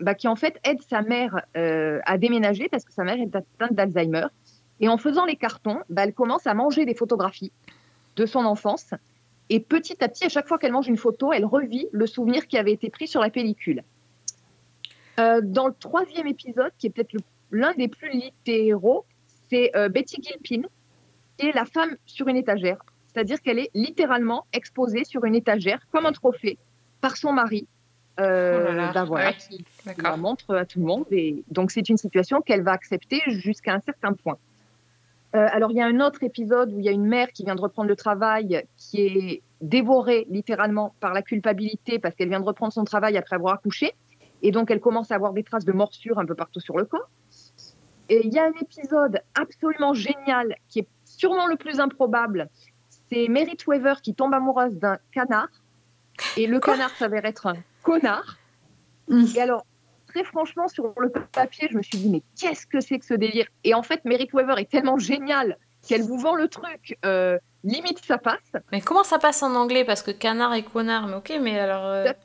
[0.00, 3.72] bah, qui en fait aide sa mère à déménager parce que sa mère est atteinte
[3.74, 4.26] d'Alzheimer.
[4.80, 7.52] Et en faisant les cartons, bah, elle commence à manger des photographies
[8.16, 8.90] de son enfance.
[9.52, 12.46] Et petit à petit, à chaque fois qu'elle mange une photo, elle revit le souvenir
[12.46, 13.84] qui avait été pris sur la pellicule.
[15.20, 19.04] Euh, dans le troisième épisode, qui est peut-être l'un des plus littéraux,
[19.50, 20.66] c'est euh, Betty Gilpin,
[21.36, 22.78] qui est la femme sur une étagère.
[23.08, 26.56] C'est-à-dire qu'elle est littéralement exposée sur une étagère comme un trophée
[27.02, 27.68] par son mari.
[28.20, 29.36] Euh, Oh là là, ben voilà, ouais.
[29.36, 31.04] qui, qui la montre à tout le monde.
[31.10, 34.38] Et donc, c'est une situation qu'elle va accepter jusqu'à un certain point.
[35.34, 37.44] Euh, alors, il y a un autre épisode où il y a une mère qui
[37.44, 42.40] vient de reprendre le travail, qui est dévorée littéralement par la culpabilité parce qu'elle vient
[42.40, 43.94] de reprendre son travail après avoir accouché.
[44.42, 46.84] Et donc, elle commence à avoir des traces de morsures un peu partout sur le
[46.84, 47.08] corps.
[48.08, 52.48] Et il y a un épisode absolument génial qui est sûrement le plus improbable.
[53.10, 55.48] C'est Merit Weaver qui tombe amoureuse d'un canard.
[56.36, 58.36] Et le Quoi canard s'avère être un connard.
[59.08, 59.24] Mm.
[59.34, 59.64] Et alors,
[60.12, 63.14] très franchement, sur le papier, je me suis dit, mais qu'est-ce que c'est que ce
[63.14, 63.46] délire?
[63.64, 68.04] Et en fait, Merit Weaver est tellement géniale qu'elle vous vend le truc, euh, limite
[68.04, 68.52] ça passe.
[68.70, 69.84] Mais comment ça passe en anglais?
[69.84, 71.86] Parce que canard et connard, mais ok, mais alors.
[71.86, 72.16] euh, Duck.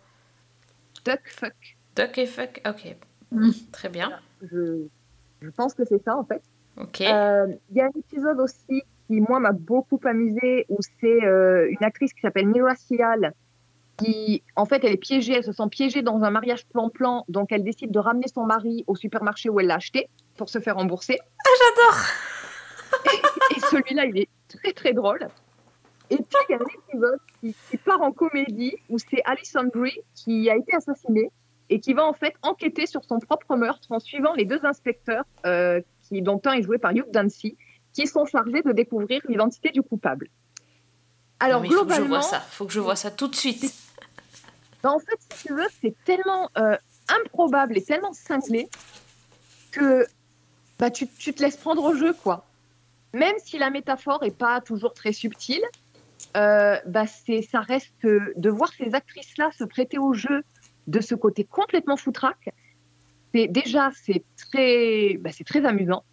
[1.05, 1.77] Duck, fuck.
[1.95, 2.95] Duck et fuck, ok.
[3.31, 3.49] Mm.
[3.71, 4.11] Très bien.
[4.51, 4.85] Je,
[5.41, 6.41] je pense que c'est ça, en fait.
[6.79, 7.01] Ok.
[7.01, 11.67] Euh, Il y a un épisode aussi qui, moi, m'a beaucoup amusé où c'est euh,
[11.71, 13.33] une actrice qui s'appelle Mira Sial
[13.97, 17.51] qui, en fait, elle est piégée, elle se sent piégée dans un mariage plan-plan, donc
[17.51, 20.07] elle décide de ramener son mari au supermarché où elle l'a acheté
[20.37, 21.19] pour se faire rembourser.
[21.59, 21.99] J'adore
[23.55, 25.27] Et celui-là, il est très, très drôle.
[26.09, 29.69] Et puis, il y a un épisode qui, qui part en comédie où c'est Alison
[29.73, 31.31] Brie qui a été assassinée
[31.69, 35.25] et qui va en fait enquêter sur son propre meurtre en suivant les deux inspecteurs,
[35.45, 37.57] euh, qui, dont un est joué par Hugh Dancy,
[37.93, 40.29] qui sont chargés de découvrir l'identité du coupable.
[41.39, 42.39] Alors, Non, mais il faut que je globalement, vois ça.
[42.39, 43.73] Faut que je vois ça tout de suite.
[44.83, 46.75] Bah, en fait, si tu veux, c'est tellement euh,
[47.07, 48.69] improbable et tellement cinglé
[49.71, 50.05] que
[50.79, 52.45] bah, tu, tu te laisses prendre au jeu, quoi.
[53.13, 55.63] Même si la métaphore est pas toujours très subtile,
[56.35, 60.43] euh, bah, ça reste de voir ces actrices-là se prêter au jeu
[60.87, 62.49] de ce côté complètement foutraque.
[63.33, 66.03] Déjà c'est très, bah, très amusant.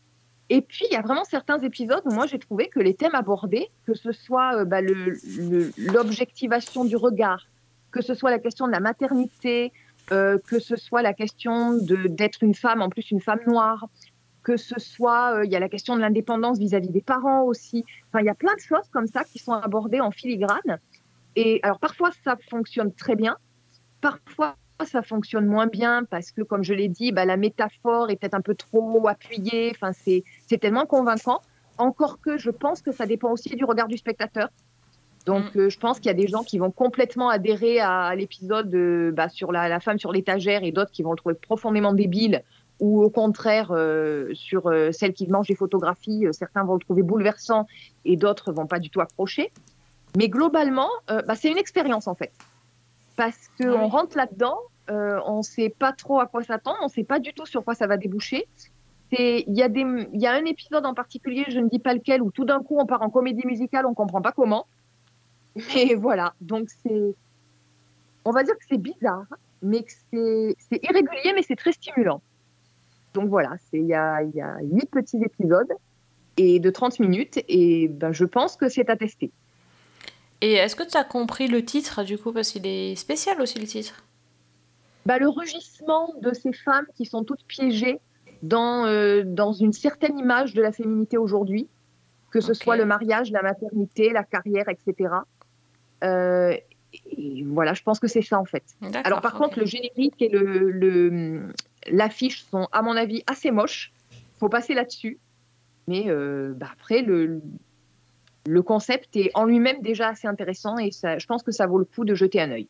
[0.50, 3.14] Et puis, il y a vraiment certains épisodes où moi, j'ai trouvé que les thèmes
[3.14, 7.46] abordés, que ce soit euh, bah, l'objectivation du regard,
[7.94, 9.72] que ce soit la question de la maternité,
[10.10, 13.86] euh, que ce soit la question d'être une femme, en plus une femme noire,
[14.42, 17.84] que ce soit, euh, il y a la question de l'indépendance vis-à-vis des parents aussi.
[18.08, 20.80] Enfin, il y a plein de choses comme ça qui sont abordées en filigrane.
[21.36, 23.36] Et alors, parfois, ça fonctionne très bien.
[24.00, 28.16] Parfois, ça fonctionne moins bien parce que, comme je l'ai dit, bah, la métaphore est
[28.16, 29.70] peut-être un peu trop appuyée.
[29.70, 31.40] Enfin, c'est tellement convaincant.
[31.78, 34.48] Encore que je pense que ça dépend aussi du regard du spectateur.
[35.26, 38.14] Donc, euh, je pense qu'il y a des gens qui vont complètement adhérer à, à
[38.14, 41.34] l'épisode euh, bah, sur la, la femme sur l'étagère et d'autres qui vont le trouver
[41.34, 42.42] profondément débile
[42.80, 46.26] ou au contraire euh, sur euh, celle qui mange des photographies.
[46.26, 47.66] euh, certains vont le trouver bouleversant
[48.04, 49.50] et d'autres vont pas du tout accrocher.
[50.16, 52.32] Mais globalement, euh, bah, c'est une expérience en fait.
[53.16, 54.58] Parce qu'on rentre là-dedans,
[54.90, 57.46] euh, on ne sait pas trop à quoi s'attendre, on ne sait pas du tout
[57.46, 58.46] sur quoi ça va déboucher.
[59.12, 62.44] Il y, y a un épisode en particulier, je ne dis pas lequel, où tout
[62.44, 64.66] d'un coup on part en comédie musicale, on ne comprend pas comment.
[65.74, 67.14] Mais voilà, donc c'est.
[68.24, 69.26] On va dire que c'est bizarre,
[69.62, 72.22] mais que c'est c'est irrégulier, mais c'est très stimulant.
[73.12, 75.72] Donc voilà, il y a, y a huit petits épisodes
[76.36, 79.30] et de 30 minutes, et ben, je pense que c'est à tester.
[80.40, 82.32] Et est-ce que tu as compris le titre du coup?
[82.32, 84.04] Parce qu'il est spécial aussi le titre.
[85.06, 88.00] bah, le rugissement de ces femmes qui sont toutes piégées
[88.42, 91.68] dans, euh, dans une certaine image de la féminité aujourd'hui,
[92.30, 95.14] que ce soit le mariage, la maternité, la carrière, etc.
[96.02, 96.56] Euh,
[97.16, 98.64] et voilà, je pense que c'est ça en fait.
[99.04, 99.40] Alors par ok.
[99.42, 101.52] contre, le générique et le, le-
[101.90, 103.92] l'affiche sont, à mon avis, assez moches.
[104.38, 105.18] faut passer là-dessus.
[105.88, 107.42] Mais euh, bah, après, le,
[108.46, 111.78] le concept est en lui-même déjà assez intéressant et ça, je pense que ça vaut
[111.78, 112.68] le coup de jeter un œil.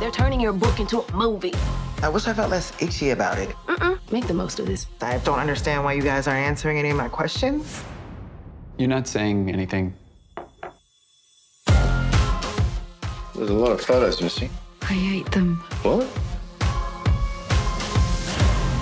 [0.00, 1.54] They're turning your book into a movie.
[2.02, 3.48] I wish I felt less itchy about it.
[3.66, 3.96] Mm-mm.
[4.12, 4.86] Make the most of this.
[5.00, 7.82] I don't understand why you guys aren't answering any of my questions.
[8.78, 9.94] You're not saying anything.
[13.36, 14.48] There's a lot of photos missing.
[14.88, 15.58] I hate them.
[15.84, 16.06] What?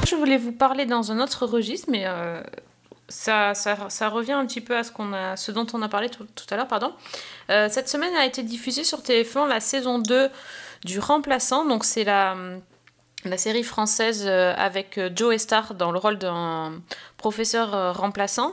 [0.07, 2.41] Je voulais vous parler dans un autre registre, mais euh,
[3.09, 5.89] ça, ça, ça revient un petit peu à ce, qu'on a, ce dont on a
[5.89, 6.69] parlé tout, tout à l'heure.
[6.69, 6.93] pardon.
[7.51, 10.31] Euh, cette semaine a été diffusée sur TF1 la saison 2
[10.85, 11.65] du Remplaçant.
[11.65, 12.37] Donc c'est la,
[13.25, 16.75] la série française euh, avec Joe Star dans le rôle d'un
[17.17, 18.53] professeur euh, remplaçant.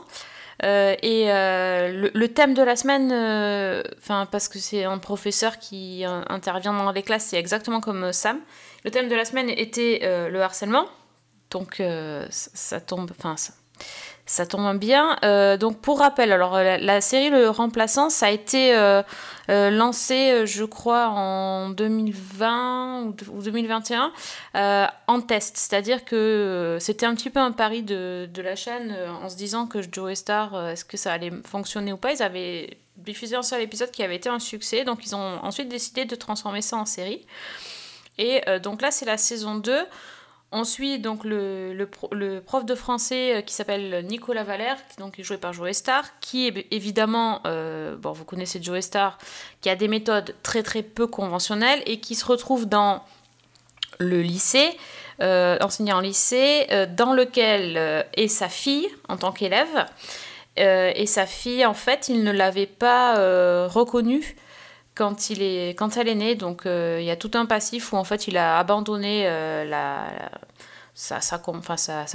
[0.64, 5.58] Euh, et euh, le, thème de la semaine, euh, enfin parce que c'est un professeur
[5.58, 8.38] qui intervient dans les classes, c'est exactement comme Sam.
[8.84, 10.86] Le thème de la semaine était le harcèlement.
[11.50, 11.82] Donc
[12.30, 13.36] ça, tombe, enfin
[14.24, 15.16] ça tombe bien.
[15.24, 19.02] Euh, donc pour rappel, alors la, la série Le Remplaçant, ça a été euh,
[19.50, 24.12] euh, lancé, euh, je crois, en 2020 ou, ou 2021
[24.54, 25.56] euh, en test.
[25.56, 29.28] C'est-à-dire que euh, c'était un petit peu un pari de, de la chaîne euh, en
[29.28, 32.78] se disant que Joe Star, euh, est-ce que ça allait fonctionner ou pas Ils avaient
[32.96, 36.14] diffusé un seul épisode qui avait été un succès, donc ils ont ensuite décidé de
[36.14, 37.26] transformer ça en série.
[38.18, 39.76] Et euh, donc là, c'est la saison 2.
[40.54, 44.76] On suit donc le, le, pro- le prof de français euh, qui s'appelle Nicolas Valère,
[44.88, 49.16] qui donc est joué par Joe Star, qui est évidemment, euh, vous connaissez Joe Star,
[49.62, 53.02] qui a des méthodes très très peu conventionnelles et qui se retrouve dans
[53.98, 54.70] le lycée,
[55.20, 59.86] euh, enseignant en lycée, dans lequel est sa fille en tant qu'élève.
[60.56, 63.14] Et sa fille, en fait, il ne l'avait pas
[63.68, 64.36] reconnue
[64.94, 66.34] quand, il est, quand elle est née.
[66.34, 69.64] Donc euh, il y a tout un passif où en fait il a abandonné euh,
[69.64, 70.06] la,
[70.94, 71.38] sa, sa,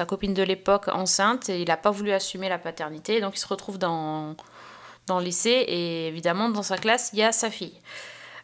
[0.06, 3.22] copine de l'époque enceinte et il n'a pas voulu assumer la paternité.
[3.22, 4.36] Donc il se retrouve dans,
[5.08, 7.80] dans le lycée et évidemment dans sa classe il y a sa fille.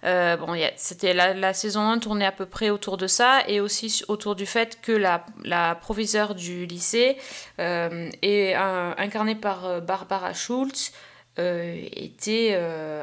[0.06, 4.04] Euh, bon, c'était la, saison 1 tournait à peu près autour de ça et aussi
[4.10, 7.16] autour du fait que la, la proviseure du lycée
[7.58, 10.92] est incarnée par Barbara Schultz
[11.38, 12.60] était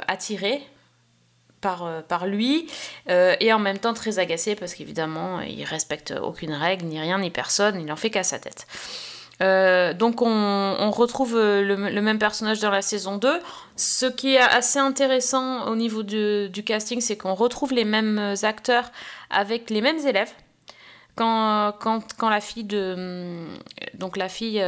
[0.06, 0.62] attirée
[1.60, 2.66] par, euh, par lui
[3.08, 7.18] euh, et en même temps très agacée parce qu'évidemment il respecte aucune règle ni rien
[7.18, 8.66] ni personne il en fait qu'à sa tête.
[9.42, 13.40] Euh, donc on, retrouve le, même personnage dans la saison 2
[13.76, 18.34] ce qui est assez intéressant au niveau du, du casting c'est qu'on retrouve les mêmes
[18.42, 18.90] acteurs
[19.30, 20.32] avec les mêmes élèves.
[21.16, 23.46] Quand, quand, quand la fille de
[23.94, 24.62] donc la fille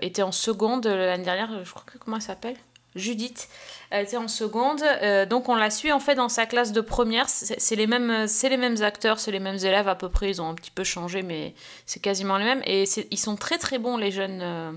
[0.00, 2.56] était en seconde l'année dernière je crois que comment elle s'appelle?
[2.94, 3.48] Judith
[3.90, 7.28] était en seconde, euh, donc on la suit en fait dans sa classe de première.
[7.28, 10.28] C'est les mêmes, c'est les mêmes acteurs, c'est les mêmes élèves à peu près.
[10.30, 11.54] Ils ont un petit peu changé, mais
[11.86, 12.62] c'est quasiment les mêmes.
[12.66, 14.72] Et ils sont très très bons les jeunes, euh,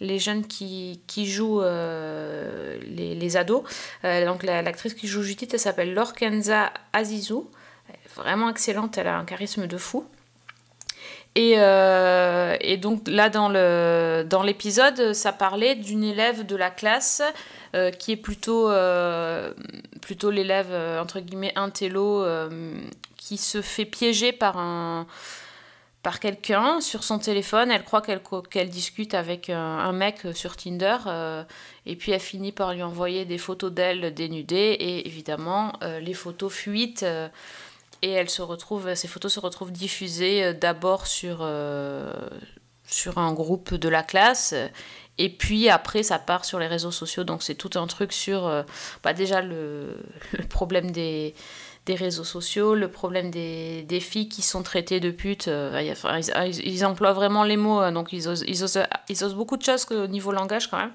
[0.00, 3.62] les jeunes qui, qui jouent euh, les, les ados.
[4.02, 7.50] Donc la- l'actrice qui joue Judith, elle s'appelle Lorkenza Azizou.
[8.16, 10.04] Vraiment excellente, elle a un charisme de fou.
[11.36, 16.70] Et, euh, et donc là, dans le- dans l'épisode, ça parlait d'une élève de la
[16.70, 17.22] classe
[17.76, 19.52] euh, qui est plutôt, euh,
[20.02, 22.24] plutôt l'élève, entre guillemets, intello,
[23.16, 25.06] qui se fait piéger par un
[26.02, 27.70] par quelqu'un sur son téléphone.
[27.70, 30.96] Elle croit qu'elle qu'elle discute avec un, un mec sur Tinder.
[31.86, 34.76] et puis elle finit par lui envoyer des photos d'elle dénudée.
[34.80, 37.04] Et évidemment, les photos fuitent.
[38.02, 42.12] Et elle se retrouve, ces photos se retrouvent diffusées euh, d'abord sur, euh,
[42.86, 44.54] sur un groupe de la classe.
[45.18, 47.24] Et puis après, ça part sur les réseaux sociaux.
[47.24, 48.62] Donc c'est tout un truc sur euh,
[49.02, 49.98] bah, déjà le
[50.48, 51.34] problème des,
[51.90, 55.48] des réseaux sociaux, le problème des, filles qui sont traitées de putes.
[55.48, 58.28] euh, il y a- enfin, ils, ils- ils emploient vraiment les mots, hein, donc ils
[58.28, 60.92] osent, ils, osent, ils beaucoup de choses au niveau langage quand même.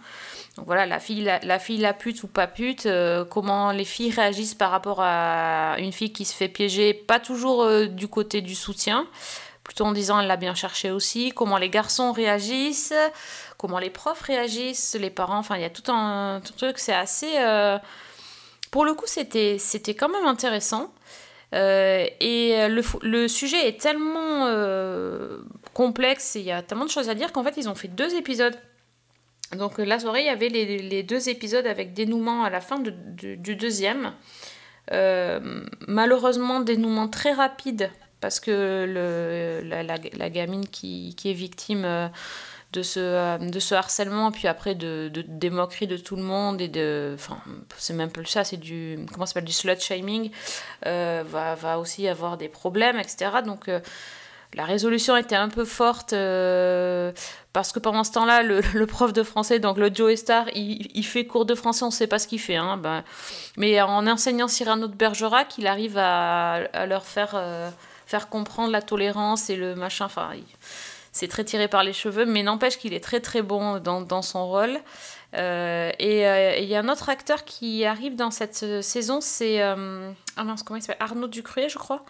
[0.56, 4.12] Donc voilà, la fille, la, fille, la pute ou pas pute, euh, comment les filles
[4.12, 8.40] réagissent par rapport à une fille qui se fait piéger, pas toujours euh, du côté
[8.42, 9.06] du soutien,
[9.66, 12.94] plutôt en disant elle l'a bien cherché aussi, comment les garçons réagissent,
[13.58, 16.80] comment les profs réagissent, les parents, enfin il y a tout un, tout un truc,
[16.80, 17.32] c'est assez...
[18.76, 20.94] pour le coup, c'était quand même intéressant.
[21.54, 25.38] Euh, et le, sujet est tellement euh,
[25.74, 27.88] complexe et il y a tellement de choses à dire qu'en fait, ils ont fait
[27.88, 28.58] deux épisodes.
[29.58, 32.80] Donc euh, la soirée, il y avait les, deux épisodes avec dénouement à la fin
[32.80, 34.12] du deuxième.
[34.92, 42.12] Malheureusement, dénouement très rapide parce que la, gamine qui, est victime
[42.76, 46.24] de ce, euh, de ce harcèlement, puis après de, de- des moqueries de tout le
[46.24, 47.14] monde et de.
[47.16, 47.38] Enfin,
[47.78, 49.00] c'est même plus ça, c'est du.
[49.14, 50.30] Comment s'appelle Du slut shaming,
[50.86, 53.32] euh, va, va aussi avoir des problèmes, etc.
[53.46, 53.70] Donc.
[53.70, 53.80] euh,
[54.54, 58.42] la résolution était un peu forte parce que pendant ce temps-là,
[58.74, 61.92] le, prof de français, donc le Joe Star, il, fait cours de français, on ne
[61.92, 62.56] sait pas ce qu'il fait.
[62.56, 63.04] Hein, ben,
[63.58, 67.36] mais en enseignant Cyrano de Bergerac, il arrive à, leur faire,
[68.06, 70.06] faire comprendre la tolérance et le machin.
[70.06, 70.30] Enfin,
[71.16, 74.22] c'est très tiré par les cheveux, mais n'empêche qu'il est très très bon dans, dans
[74.22, 74.78] son rôle.
[75.34, 78.82] Euh, et euh, et il y a un autre acteur qui arrive dans cette euh,
[78.82, 79.76] saison, c'est ah
[80.36, 80.98] comment il s'appelle?
[81.00, 82.04] Arnaud Ducruet, je crois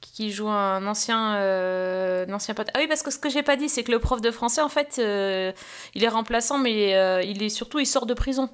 [0.00, 1.36] qui joue un ancien,
[2.32, 2.66] ancien pote.
[2.74, 4.60] Ah oui, parce que ce que j'ai pas dit, c'est que le prof de français,
[4.60, 8.50] en fait, il est remplaçant, mais il est surtout, il sort de prison.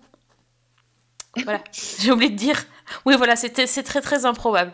[1.45, 1.65] Voilà,
[2.01, 2.63] j'ai oublié de dire.
[3.07, 4.73] Oui, voilà, c'est très très improbable.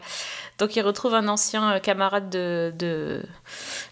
[0.58, 3.22] Donc il retrouve un ancien euh, camarade de, de,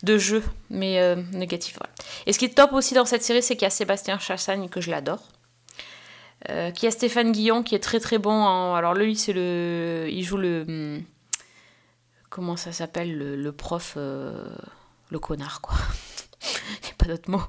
[0.05, 1.77] de jeu, mais euh, négatif.
[1.79, 1.92] Voilà.
[2.27, 4.68] Et ce qui est top aussi dans cette série, c'est qu'il y a Sébastien Chassagne,
[4.68, 5.22] que je l'adore.
[6.51, 8.33] Euh, qui a Stéphane Guillon, qui est très très bon.
[8.33, 11.03] en- Alors lui, c'est le, il joue le, hum,
[12.31, 14.44] comment ça s'appelle, le, le prof, euh,
[15.11, 15.75] le connard quoi.
[16.83, 17.42] Il n'y a pas d'autre mot.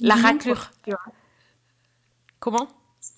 [0.00, 0.70] La raclure.
[2.40, 2.68] Comment?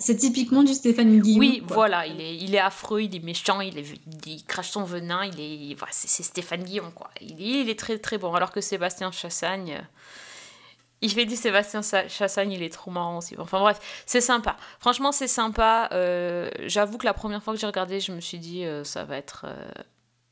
[0.05, 1.39] C'est typiquement du Stéphane Guillaume.
[1.41, 3.87] Oui, voilà, il est, il est affreux, il est méchant, il, est,
[4.27, 7.11] il crache son venin, il est, voilà, c'est, Stéphane Guillon, quoi.
[7.23, 9.83] Il est, il est très très bon, alors que Sébastien Chassagne,
[11.01, 13.35] il fait du Sébastien Sa- Chassagne, il est trop marrant aussi.
[13.39, 14.59] Enfin bref, c'est sympa.
[14.79, 15.89] Franchement, c'est sympa.
[15.93, 19.05] Euh, j'avoue que la première fois que j'ai regardé, je me suis dit, euh, ça
[19.05, 19.71] va être euh,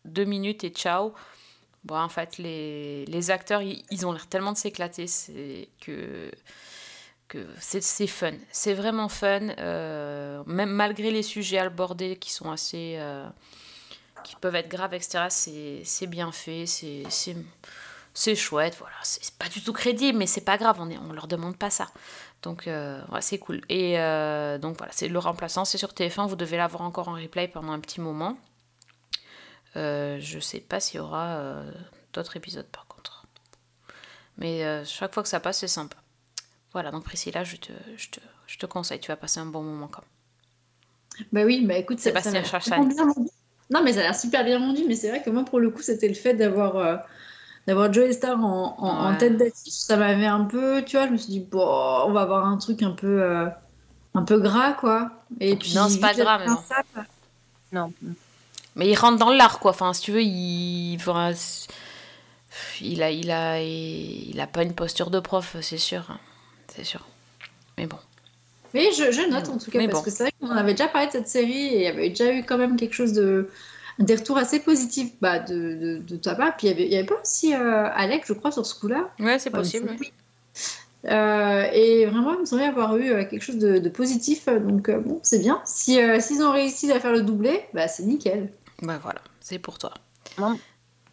[0.04, 1.14] deux minutes et ciao.
[1.84, 6.30] Bon, en fait, les, les acteurs, ils, ils ont l'air tellement de s'éclater, c'est que
[7.58, 8.32] c'est fun.
[8.50, 12.96] C'est vraiment fun, euh, même malgré les sujets abordés qui sont assez.
[12.98, 13.28] euh,
[14.24, 15.26] qui peuvent être graves, etc.
[15.84, 18.94] C'est bien fait, c'est chouette, voilà.
[19.02, 21.88] C'est pas du tout crédible, mais c'est pas grave, on, leur demande pas ça.
[22.42, 23.62] Donc, euh, c'est cool.
[23.68, 27.14] Et euh, donc voilà, c'est le remplaçant, c'est sur TF1, vous devez l'avoir encore en
[27.14, 28.36] replay pendant un petit moment.
[29.74, 31.62] Je sais pas s'il y aura
[32.12, 33.26] d'autres épisodes par contre.
[34.38, 35.96] Mais chaque fois que ça passe, c'est sympa.
[36.72, 39.62] Voilà, donc Priscilla, je te, je, te, je te conseille, tu vas passer un bon
[39.62, 41.26] moment quand même.
[41.32, 42.00] Bah oui, bah écoute,
[42.66, 43.28] vraiment bien vendu.
[43.70, 45.70] Non, mais ça a l'air super bien vendu, mais c'est vrai que moi, pour le
[45.70, 46.96] coup, c'était le fait d'avoir euh,
[47.66, 49.72] d'avoir Joey Star en, en- tête d'affiche.
[49.72, 52.56] Ça m'avait un peu, tu vois, je me suis dit, bon, on va avoir un
[52.58, 53.46] truc un peu, euh,
[54.14, 55.10] un peu gras, quoi.
[55.40, 57.04] Et puis, Non, c'est pas gras, mais ça, bah,
[57.72, 57.92] Non.
[58.74, 59.70] Mais il rentre dans l'art, quoi.
[59.72, 60.98] Enfin, si tu veux, il.
[62.80, 66.18] il a, il a, il a pas une posture de prof, c'est sûr.
[66.74, 67.06] C'est sûr.
[67.78, 67.98] Mais bon.
[68.74, 70.04] Mais je, je note en tout cas, Mais parce bon.
[70.04, 72.32] que c'est vrai qu'on avait déjà parlé de cette série et il y avait déjà
[72.32, 73.48] eu quand même quelque chose de.
[73.98, 76.56] des retours assez positifs bah, de, de, de ta part.
[76.56, 78.74] Puis il y avait, il y avait pas aussi euh, Alex, je crois, sur ce
[78.78, 79.10] coup-là.
[79.20, 79.88] Ouais, c'est Enfin, possible.
[79.88, 80.06] semble.
[81.04, 84.46] Euh, et vraiment, il me semblait avoir eu euh, quelque chose de, de positif.
[84.46, 85.60] Donc euh, bon, c'est bien.
[85.64, 88.52] Si, euh, s'ils ont réussi à faire le doublé, bah, c'est nickel.
[88.82, 89.94] Bah voilà, c'est pour toi.
[90.38, 90.56] Moi,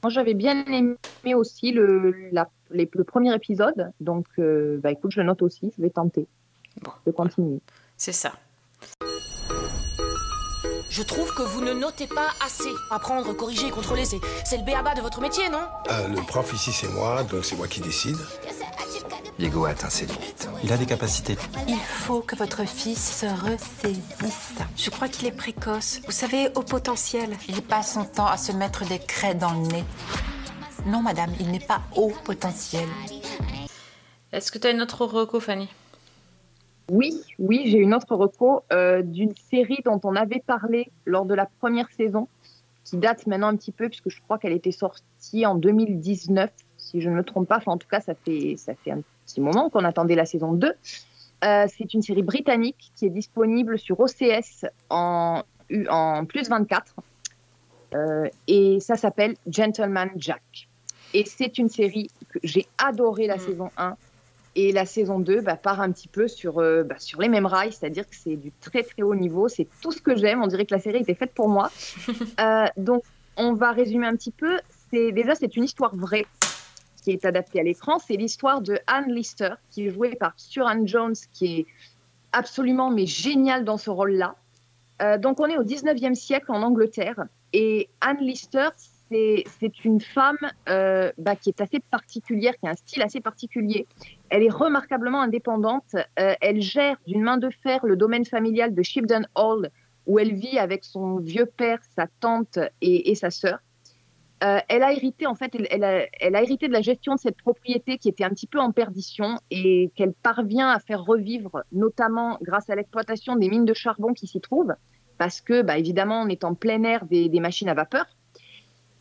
[0.03, 0.95] moi, j'avais bien aimé
[1.35, 3.91] aussi le, la- les- le premier épisode.
[3.99, 6.27] Donc, euh, bah, écoute, je note aussi, je vais tenter
[6.81, 6.91] Bon.
[7.05, 7.59] de continuer.
[7.97, 8.33] C'est ça.
[10.89, 12.69] Je trouve que vous ne notez pas assez.
[12.89, 15.59] Apprendre, corriger, contrôler, c'est, c'est le béaba de votre métier, non?
[15.91, 18.17] Euh, le prof ici, c'est moi, donc c'est moi qui décide.
[19.37, 20.49] Diego a atteint ses limites.
[20.63, 21.37] Il a des capacités.
[21.67, 24.51] Il faut que votre fils se ressaisisse.
[24.75, 26.01] Je crois qu'il est précoce.
[26.05, 27.29] Vous savez, au potentiel.
[27.47, 29.85] Il passe son temps à se mettre des craies dans le nez.
[30.85, 32.87] Non, madame, il n'est pas haut potentiel.
[34.31, 35.67] Est-ce que tu as une autre reco, Fanny?
[36.89, 41.35] Oui, oui, j'ai une autre reco euh, d'une série dont on avait parlé lors de
[41.35, 42.27] la première saison,
[42.83, 47.01] qui date maintenant un petit peu, puisque je crois qu'elle était sortie en 2019, si
[47.01, 47.57] je ne me trompe pas.
[47.57, 50.53] Enfin, en tout cas, ça fait, ça fait un petit moment qu'on attendait la saison
[50.53, 50.73] 2.
[51.43, 55.43] Euh, c'est une série britannique qui est disponible sur OCS en,
[55.89, 56.95] en plus 24.
[57.95, 60.68] Euh, et ça s'appelle Gentleman Jack.
[61.13, 63.95] Et c'est une série que j'ai adoré la saison 1.
[64.55, 67.45] Et la saison 2 bah, part un petit peu sur, euh, bah, sur les mêmes
[67.45, 69.47] rails, c'est-à-dire que c'est du très très haut niveau.
[69.47, 70.41] C'est tout ce que j'aime.
[70.43, 71.71] On dirait que la série était faite pour moi.
[72.39, 73.03] Euh, donc,
[73.37, 74.59] on va résumer un petit peu.
[74.91, 76.25] C'est, déjà, c'est une histoire vraie
[77.03, 77.99] qui est adaptée à l'écran.
[77.99, 81.65] C'est l'histoire de Anne Lister, qui est jouée par Suran Jones, qui est
[82.31, 84.35] absolument mais géniale dans ce rôle-là.
[85.01, 87.25] Euh, donc, on est au 19e siècle en Angleterre.
[87.51, 88.69] Et Anne Lister,
[89.09, 90.37] c'est, une femme
[90.67, 93.87] euh, bah, qui est assez particulière, qui a un style assez particulier.
[94.29, 95.95] Elle est remarquablement indépendante.
[96.19, 99.69] Euh, elle gère d'une main de fer le domaine familial de Shipden Hall,
[100.05, 103.59] où elle vit avec son vieux père, sa tante et, sa sœur.
[104.41, 107.97] Euh, elle a hérité en fait, elle, a, hérité de la gestion de cette propriété
[107.97, 112.69] qui était un petit peu en perdition et qu'elle parvient à faire revivre, notamment grâce
[112.69, 114.73] à l'exploitation des mines de charbon qui s'y trouvent,
[115.17, 118.05] parce que bah, évidemment on est en plein air des machines à vapeur.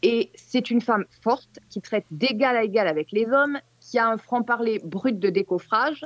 [0.03, 4.09] Et c'est une femme forte qui traite d'égal à égal avec les hommes, qui a
[4.09, 6.05] un franc-parler brut de décoffrage.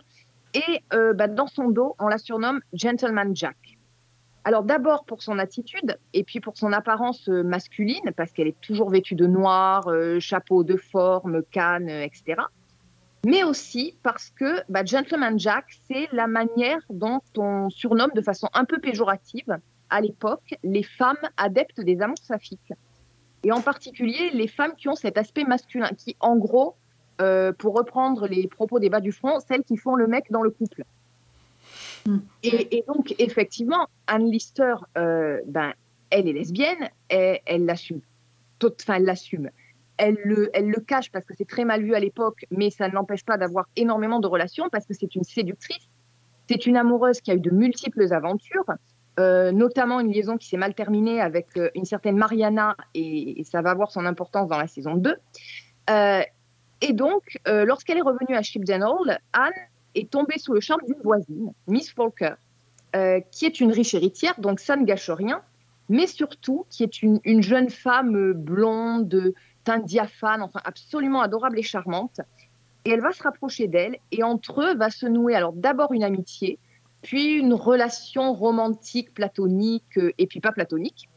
[0.55, 3.79] Et euh, bah, dans son dos, on la surnomme Gentleman Jack.
[4.45, 8.61] Alors d'abord pour son attitude et puis pour son apparence euh, masculine, parce qu'elle est
[8.61, 12.43] toujours vêtue de noir, euh, chapeau de forme, canne, etc.
[13.25, 18.49] Mais aussi parce que bah, Gentleman Jack, c'est la manière dont on surnomme de façon
[18.53, 19.59] un peu péjorative
[19.91, 22.73] à l'époque les femmes adeptes des amours saphiques.
[23.45, 26.77] Et en particulier les femmes qui ont cet aspect masculin, qui en gros,
[27.21, 30.43] euh, pour reprendre les propos des bas du front, celles qui font le mec dans
[30.43, 30.85] le couple.
[32.43, 35.73] Et, et, donc, effectivement, Anne Lister, euh, ben,
[36.11, 38.01] elle est lesbienne, elle, elle l'assume.
[38.63, 39.51] Enfin, elle l'assume.
[39.97, 42.89] Elle le, elle le cache parce que c'est très mal vu à l'époque, mais ça
[42.89, 45.89] ne l'empêche pas d'avoir énormément de relations parce que c'est une séductrice.
[46.49, 48.65] C'est une amoureuse qui a eu de multiples aventures,
[49.23, 53.63] euh, notamment une liaison qui s'est mal terminée avec euh, une certaine Mariana, et, ça
[53.63, 55.15] va avoir son importance dans la saison 2.
[55.91, 56.23] Euh,
[56.81, 59.53] et donc, lorsqu'elle est revenue à Shipden Hall, Anne
[59.95, 62.35] est tombée sous le charme d'une voisine, Miss Falker,
[63.31, 65.43] qui est une riche héritière, donc ça ne gâche rien,
[65.89, 71.63] mais surtout qui est une, une jeune femme blonde, teint diaphane, enfin absolument adorable et
[71.63, 72.21] charmante.
[72.85, 76.03] Et elle va se rapprocher d'elle, et entre eux va se nouer alors d'abord une
[76.03, 76.59] amitié,
[77.03, 81.09] puis une relation romantique, platonique, euh, et puis pas platonique.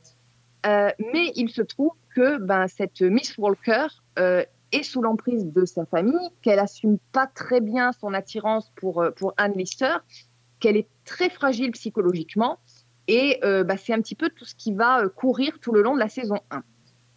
[0.65, 5.65] Euh, mais il se trouve que ben, cette Miss Walker euh, est sous l'emprise de
[5.65, 9.95] sa famille, qu'elle assume pas très bien son attirance pour, pour Anne Lister,
[10.59, 12.57] qu'elle est très fragile psychologiquement.
[13.07, 15.93] Et euh, bah, c'est un petit peu tout ce qui va courir tout le long
[15.93, 16.63] de la saison 1.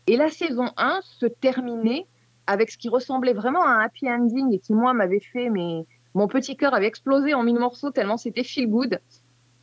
[0.08, 2.06] Et la saison 1 se terminait
[2.46, 5.86] avec ce qui ressemblait vraiment à un happy ending et qui, moi, m'avait fait, mais
[6.14, 9.00] mon petit cœur avait explosé en mille morceaux tellement c'était feel good,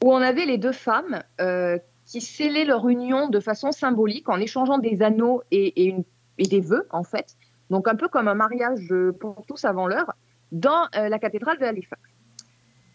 [0.04, 4.40] où on avait les deux femmes euh, qui scellaient leur union de façon symbolique en
[4.40, 5.96] échangeant des anneaux et,
[6.38, 7.36] des vœux, en fait.
[7.70, 10.14] Donc un peu comme un mariage pour tous avant l'heure,
[10.52, 12.02] dans euh, la cathédrale de Halifax.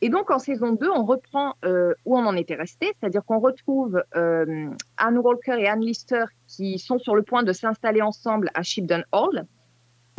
[0.03, 3.41] Et donc en saison 2, on reprend euh, où on en était resté, c'est-à-dire qu'on
[3.41, 8.63] retrouve Anne Walker et Anne Lister qui sont sur le point de s'installer ensemble à
[8.63, 9.47] Shipden Hall.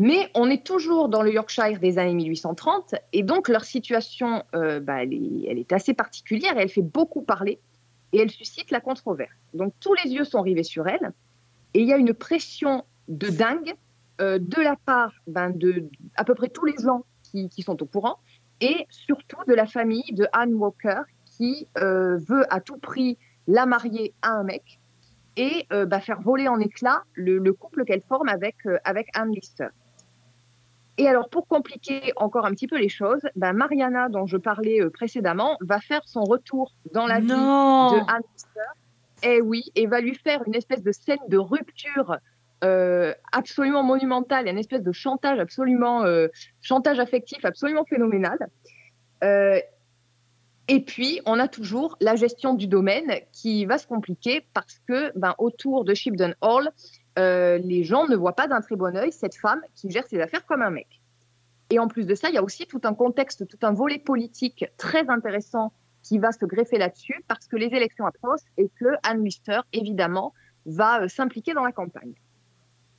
[0.01, 4.79] Mais on est toujours dans le Yorkshire des années 1830 et donc leur situation, euh,
[4.79, 7.59] bah, elle, est, assez particulière et elle fait beaucoup parler
[8.11, 9.29] et elle suscite la controverse.
[9.53, 11.11] Donc tous les yeux sont rivés sur elle
[11.75, 13.75] et il y a une pression de dingue
[14.21, 17.85] euh, de la part ben, de à peu près tous les gens qui, sont au
[17.85, 18.17] courant
[18.59, 21.01] et surtout de la famille de Anne Walker
[21.37, 24.79] qui euh, veut à tout prix la marier à un mec
[25.37, 29.67] et bah, faire voler en éclats le, le couple qu'elle forme avec, avec Anne Lister.
[30.97, 34.81] Et alors, pour compliquer encore un petit peu les choses, bah, Mariana, dont je parlais
[34.81, 37.93] euh, précédemment, va faire son retour dans la non.
[37.93, 38.21] vie de Anne.
[39.23, 42.17] Et oui, et va lui faire une espèce de scène de rupture
[42.63, 46.27] euh, absolument monumentale, une espèce de chantage absolument, euh,
[46.61, 48.37] chantage affectif absolument phénoménal.
[49.23, 49.59] Euh,
[50.67, 55.11] Et puis, on a toujours la gestion du domaine qui va se compliquer parce que
[55.17, 56.69] ben, autour de Shipton Hall,
[57.19, 60.21] euh, les gens ne voient pas d'un très bon œil cette femme qui gère ses
[60.21, 61.01] affaires comme un mec.
[61.69, 63.99] Et en plus de ça, il y a aussi tout un contexte, tout un volet
[63.99, 65.71] politique très intéressant
[66.03, 70.33] qui va se greffer là-dessus parce que les élections approchent et que Anne Lister, évidemment,
[70.65, 72.13] va euh, s'impliquer dans la campagne.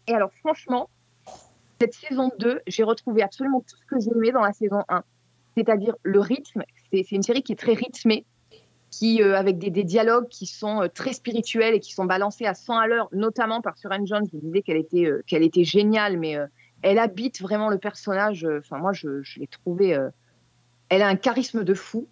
[0.06, 0.88] Et alors, franchement,
[1.80, 5.02] cette saison 2, j'ai retrouvé absolument tout ce que j'ai aimé dans la saison 1,
[5.56, 6.62] c'est-à-dire le rythme.
[6.92, 8.24] C'est une série qui est très rythmée,
[8.92, 12.54] qui, euh, avec des, dialogues qui sont euh, très spirituels et qui sont balancés à
[12.54, 16.18] 100 à l'heure, notamment par Suran Jones, qui disait qu'elle était, euh, qu'elle était géniale,
[16.18, 16.36] mais
[16.82, 18.46] elle habite vraiment le personnage.
[18.58, 19.98] Enfin, moi, je, je l'ai trouvée.
[20.90, 22.06] elle a un charisme de fou.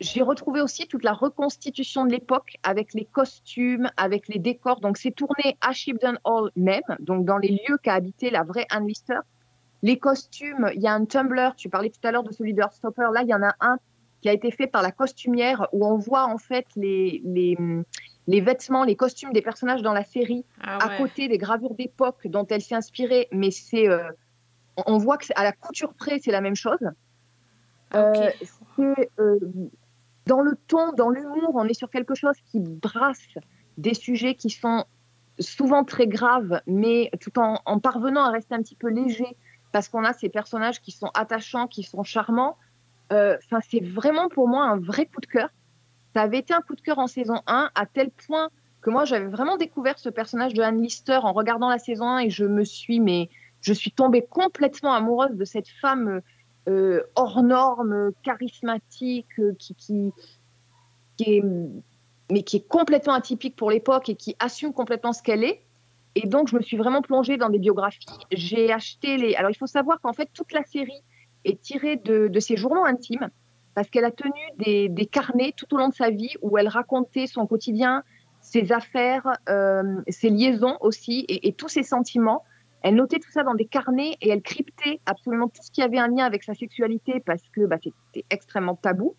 [0.00, 4.80] J'ai retrouvé aussi toute la reconstitution de l'époque avec les costumes, avec les décors.
[4.80, 8.66] Donc, c'est tourné à Shipton Hall même, donc dans les lieux qu'a habité la vraie
[8.70, 9.20] Anne Lister.
[9.82, 12.60] Les costumes, il y a un Tumblr, tu parlais tout à l'heure de celui de
[12.60, 13.78] Heartstopper, là, il y en a un
[14.24, 17.58] qui a été fait par la costumière où on voit en fait les, les,
[18.26, 22.26] les vêtements, les costumes des personnages dans la série Ah à côté des gravures d'époque
[22.28, 24.08] dont elle s'est inspirée, mais c'est, euh,
[24.86, 26.78] on voit que à la couture près, c'est la même chose.
[27.94, 28.30] Euh,
[28.76, 29.38] c'est, euh,
[30.24, 33.28] dans le ton, dans l'humour, on est sur quelque chose qui brasse
[33.76, 34.86] des sujets qui sont
[35.38, 39.36] souvent très graves, mais tout en, en parvenant à rester un petit peu léger,
[39.70, 42.56] parce qu'on a ces personnages qui sont attachants, qui sont charmants.
[43.12, 43.36] Euh,
[43.70, 45.48] c'est vraiment pour moi un vrai coup de cœur.
[46.14, 48.48] Ça avait été un coup de cœur en saison 1, à tel point
[48.80, 52.18] que moi, j'avais vraiment découvert ce personnage de Anne Lister en regardant la saison 1
[52.20, 53.30] et je me suis, mais
[53.62, 56.20] je suis tombée complètement amoureuse de cette femme
[56.68, 59.74] euh, hors norme, charismatique, euh, qui,
[61.16, 61.42] qui,
[62.30, 65.62] mais qui est complètement atypique pour l'époque et qui assume complètement ce qu'elle est.
[66.14, 68.06] Et donc, je me suis vraiment plongée dans des biographies.
[68.30, 69.34] J'ai acheté les.
[69.34, 71.02] Alors, il faut savoir qu'en fait, toute la série
[71.44, 73.28] est tirée de, ses journaux intimes,
[73.74, 77.26] parce qu'elle a tenu des, carnets tout au long de sa vie où elle racontait
[77.26, 78.02] son quotidien,
[78.40, 82.44] ses affaires, euh, ses liaisons aussi, et, tous ses sentiments.
[82.82, 85.98] Elle notait tout ça dans des carnets et elle cryptait absolument tout ce qui avait
[85.98, 89.16] un lien avec sa sexualité parce que bah, c'était extrêmement tabou.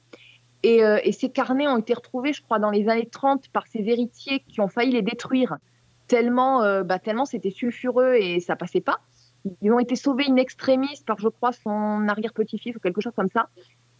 [0.61, 3.65] Et, euh, et ces carnets ont été retrouvés, je crois, dans les années 30 par
[3.65, 5.57] ses héritiers qui ont failli les détruire
[6.07, 8.99] tellement, euh, bah, tellement c'était sulfureux et ça passait pas.
[9.62, 13.30] Ils ont été sauvés in extremis par, je crois, son arrière-petit-fils ou quelque chose comme
[13.30, 13.48] ça.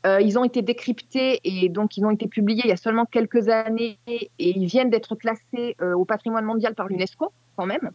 [0.06, 3.06] Euh, ils ont été décryptés et donc ils ont été publiés il y a seulement
[3.06, 7.90] quelques années et ils viennent d'être classés euh, au patrimoine mondial par l'UNESCO quand même.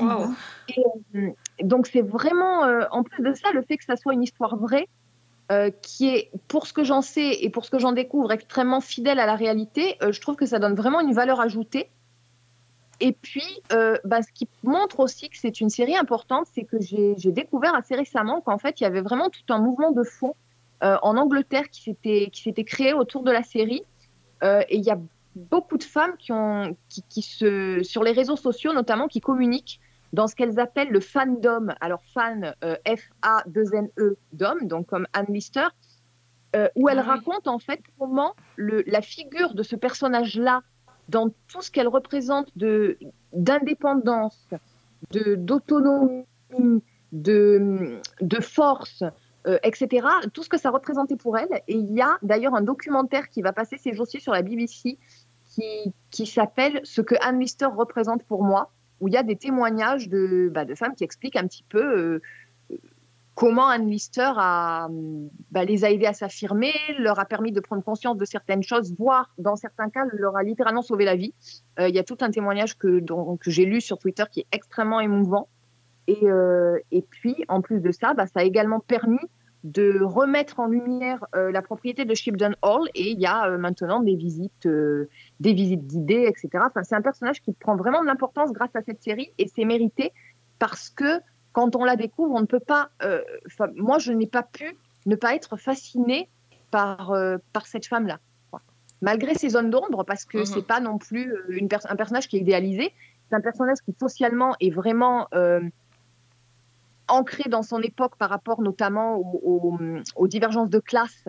[0.00, 0.26] Wow.
[0.68, 0.84] Et,
[1.16, 1.30] euh,
[1.62, 2.60] donc c'est vraiment,
[2.92, 4.88] en plus de ça, le fait que ça soit une histoire vraie,
[5.82, 9.18] qui est, pour ce que j'en sais et pour ce que j'en découvre, extrêmement fidèle
[9.18, 11.88] à la réalité, je trouve que ça donne vraiment une valeur ajoutée.
[13.00, 16.80] Et puis, euh, bah, ce qui montre aussi que c'est une série importante, c'est que
[16.80, 20.34] j'ai découvert assez récemment qu'en fait, il y avait vraiment tout un mouvement de fond
[20.82, 23.84] euh, en Angleterre qui s'était créé autour de la série.
[24.42, 24.98] Euh, et il y a
[25.36, 29.80] beaucoup de femmes qui ont, qui, qui se, sur les réseaux sociaux notamment, qui communiquent
[30.12, 31.68] dans ce qu'elles appellent le fandom.
[31.80, 35.66] Alors fan, euh, F-A-2-N-E, dom, donc comme Anne Lister,
[36.74, 37.08] où elle Ah oui.
[37.08, 40.62] raconte en fait comment le, la figure de ce personnage-là,
[41.08, 42.98] dans tout ce qu'elle représente de
[43.32, 44.48] d'indépendance,
[45.10, 46.24] de d'autonomie,
[47.12, 49.02] de, de force,
[49.46, 50.06] euh, etc.
[50.32, 51.62] Tout ce que ça représentait pour elle.
[51.68, 54.98] Et il y a d'ailleurs un documentaire qui va passer ces jours-ci sur la BBC
[55.46, 59.36] qui, qui s'appelle Ce que Anne Lister représente pour moi, où il y a des
[59.36, 62.22] témoignages de, bah, de femmes qui expliquent un petit peu euh,
[63.38, 64.88] comment Anne Lister a,
[65.52, 68.92] bah, les a aidés à s'affirmer, leur a permis de prendre conscience de certaines choses,
[68.98, 71.32] voire dans certains cas leur a littéralement sauvé la vie.
[71.78, 73.00] Euh, Il y a tout un témoignage que,
[73.36, 75.46] que j'ai lu sur Twitter qui est extrêmement émouvant.
[76.08, 79.20] Et, euh, et puis, en plus de ça, bah, ça a également permis
[79.62, 83.56] de remettre en lumière euh, la propriété de Shipton Hall et il y a euh,
[83.56, 85.08] maintenant des visites, euh,
[85.38, 86.64] des visites guidées, etc.
[86.66, 89.64] Enfin, c'est un personnage qui prend vraiment de l'importance grâce à cette série et c'est
[89.64, 90.12] mérité
[90.58, 91.20] parce que
[91.58, 92.90] quand on la découvre, on ne peut pas.
[93.02, 93.20] euh,
[93.74, 96.28] moi, je n'ai pas pu ne pas être fascinée
[96.70, 98.20] par, euh, par cette femme-là.
[99.02, 100.44] Malgré ses zones d'ombre, parce que Mhm.
[100.46, 102.92] c'est pas non plus euh, une un personnage qui est idéalisé,
[103.28, 105.60] c'est un personnage qui socialement est vraiment euh,
[107.08, 109.78] ancré dans son époque par rapport notamment aux, aux-
[110.16, 111.24] aux divergences de classe,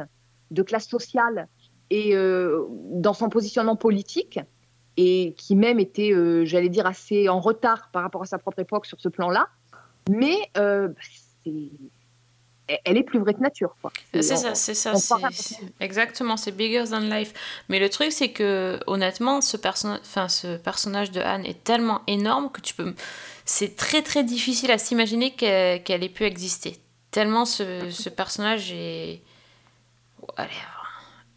[0.51, 1.47] de classe sociale
[1.89, 4.39] et euh, dans son positionnement politique
[4.97, 8.59] et qui même était, euh, j'allais dire, assez en retard par rapport à sa propre
[8.59, 9.47] époque sur ce plan-là.
[10.09, 10.89] Mais euh,
[11.43, 11.69] c'est-
[12.85, 13.75] elle est plus vraie que nature.
[13.81, 13.91] quoi.
[14.13, 14.93] C'est ça, c'est ça.
[15.79, 17.33] Exactement, c'est bigger than life.
[17.67, 22.01] Mais le truc, c'est que honnêtement, ce, perso- enfin, ce personnage de Anne est tellement
[22.05, 22.93] énorme que tu peux.
[23.45, 26.77] C'est très très difficile à s'imaginer qu'elle ait pu exister.
[27.09, 29.21] Tellement ce, ce personnage est.
[30.37, 30.51] Allez,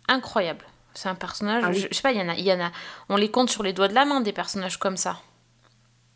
[0.08, 0.66] incroyable.
[0.92, 1.78] C'est un personnage, Ah oui.
[1.80, 2.70] je, je sais pas, il y en a, il y en a,
[3.08, 5.18] on les compte sur les doigts de la main des personnages comme ça.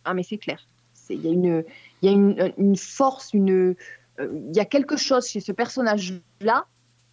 [0.05, 0.61] Ah, mais c'est clair.
[1.09, 1.65] Il y a, une,
[2.07, 3.75] y a une, une force, une, euh,
[4.49, 6.67] il y a quelque chose chez ce personnage-là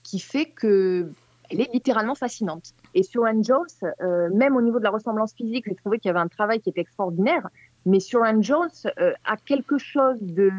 [0.03, 1.11] qui fait que
[1.49, 2.73] elle est littéralement fascinante.
[2.93, 3.65] Et sur Jones,
[4.01, 6.61] euh, même au niveau de la ressemblance physique, j'ai trouvé qu'il y avait un travail
[6.61, 7.47] qui était extraordinaire.
[7.85, 8.69] Mais sur Jones
[8.99, 10.51] euh, a quelque chose de,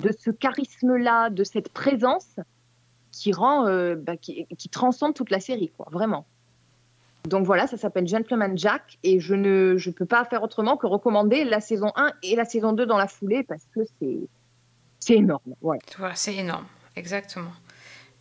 [0.00, 2.36] de ce charisme-là, de cette présence
[3.10, 6.24] qui rend, euh, bah, qui transcende toute la série, quoi, vraiment.
[7.28, 10.86] Donc voilà, ça s'appelle Gentleman Jack et je ne je peux pas faire autrement que
[10.86, 14.18] recommander la saison 1 et la saison 2 dans la foulée parce que c'est
[14.98, 15.54] c'est énorme.
[15.60, 15.80] Voilà.
[15.98, 17.52] Voilà, c'est énorme, exactement.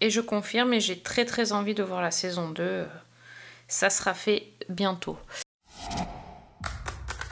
[0.01, 2.87] Et je confirme, et j'ai très très envie de voir la saison 2.
[3.67, 5.17] Ça sera fait bientôt.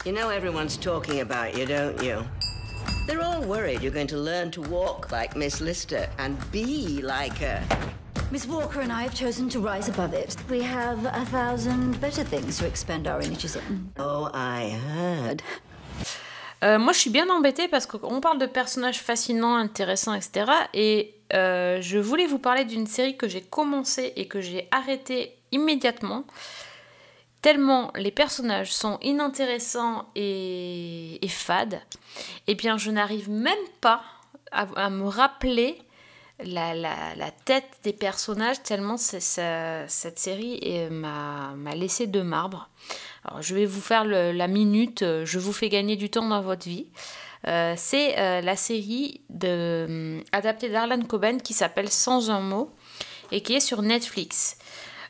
[0.05, 2.23] You know everyone's talking about you, don't you?
[3.07, 7.37] They're all worried you're going to learn to walk like Miss Lister and be like
[7.39, 7.61] her.
[8.31, 10.35] Miss Walker and I have chosen to rise above it.
[10.51, 13.91] We have a thousand better things to expend our energies on.
[13.97, 15.41] Oh, I heard.
[16.63, 20.51] Euh, moi, je suis bien embêtée parce qu'on parle de personnages fascinants, intéressants, etc.
[20.75, 25.35] Et euh, je voulais vous parler d'une série que j'ai commencé et que j'ai arrêtée
[25.51, 26.23] immédiatement.
[27.41, 31.81] Tellement les personnages sont inintéressants et, et fades,
[32.45, 34.03] eh bien, je n'arrive même pas
[34.51, 35.81] à, à me rappeler
[36.43, 42.69] la, tête des personnages, tellement cette série m'a laissé de marbre.
[43.25, 46.67] Alors, je vais vous faire la minute, je vous fais gagner du temps dans votre
[46.67, 46.87] vie.
[47.47, 52.71] Euh, c'est euh, la série hum, adaptée d'Arlan Coben qui s'appelle Sans un mot
[53.31, 54.57] et qui est sur Netflix.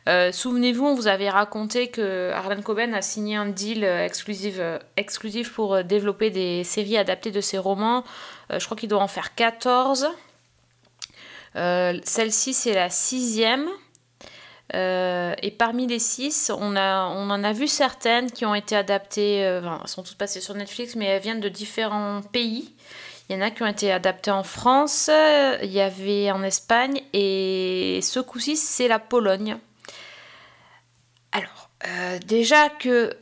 [0.07, 4.59] Euh, Souvenez-vous, on vous avait raconté que Arlan Coben a signé un deal exclusif,
[4.95, 8.03] exclusif pour développer des séries adaptées de ses romans.
[8.49, 10.07] Je crois qu'il doit en faire 14.
[11.55, 13.67] Euh, Celle-ci, c'est la sixième.
[14.75, 18.75] Euh, et parmi les six, on, a, on en a vu certaines qui ont été
[18.75, 22.75] adaptées, euh, enfin, elles sont toutes passées sur Netflix, mais elles viennent de différents pays.
[23.27, 25.09] Il y en a qui ont été adaptées en France,
[25.63, 29.57] il y avait en Espagne, et ce coup-ci, c'est la Pologne.
[31.31, 31.69] Alors,
[32.25, 33.15] déjà que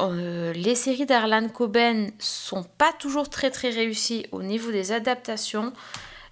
[0.53, 5.73] les séries d'Arlan Coben sont pas toujours très très réussies au niveau des adaptations,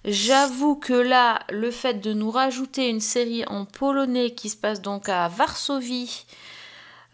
[0.06, 4.80] J'avoue que là, le fait de nous rajouter une série en polonais qui se passe
[4.80, 6.26] donc à Varsovie,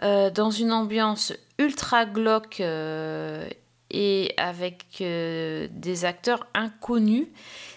[0.03, 3.49] euh, dans une ambiance ultra glauque euh,
[3.91, 7.29] et avec euh, des acteurs inconnus,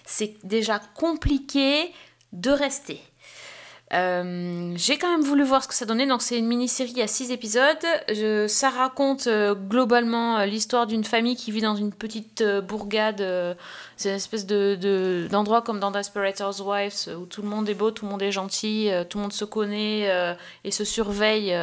[0.04, 1.94] c'est déjà compliqué
[2.32, 3.00] de rester.
[3.92, 6.06] Euh, j'ai quand même voulu voir ce que ça donnait.
[6.06, 7.86] Donc, c'est une mini-série à 6 épisodes.
[8.48, 13.24] Ça raconte euh, globalement euh, l'histoire d'une famille qui vit dans une petite bourgade.
[13.96, 17.74] c'est une espèce de, de- d'endroit comme dans Desperate Housewives où tout le monde est
[17.74, 21.56] beau, tout le monde est gentil, tout le monde se connaît et se surveille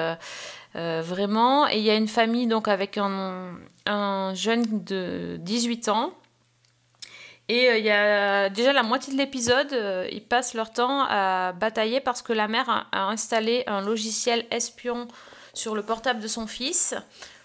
[0.74, 1.67] vraiment.
[1.67, 3.49] Et il y a une famille donc avec un,
[3.86, 6.13] un jeune de 18 ans.
[7.49, 11.05] Et euh, il y a déjà la moitié de l'épisode, euh, ils passent leur temps
[11.09, 15.07] à batailler parce que la mère a, installé un logiciel espion
[15.53, 16.95] sur le portable de son fils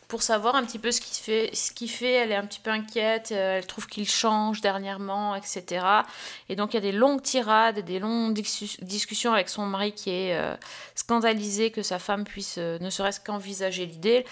[0.06, 2.12] pour savoir un petit peu ce qu'il fait, ce qu'il fait.
[2.12, 5.84] Elle est un petit peu inquiète, euh, elle trouve qu'il change dernièrement, etc.
[6.48, 9.92] Et donc il y a des longues tirades, des longues discus- discussions avec son mari
[9.92, 10.40] qui est
[10.94, 14.24] scandalisé que sa femme puisse ne serait-ce qu'envisager l'idée.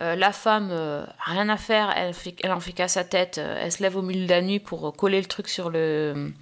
[0.00, 3.70] Euh, la femme, euh, rien à faire, elle, en fait qu'à sa tête, euh, elle
[3.72, 6.32] se lève au milieu de la nuit pour euh, coller le truc sur le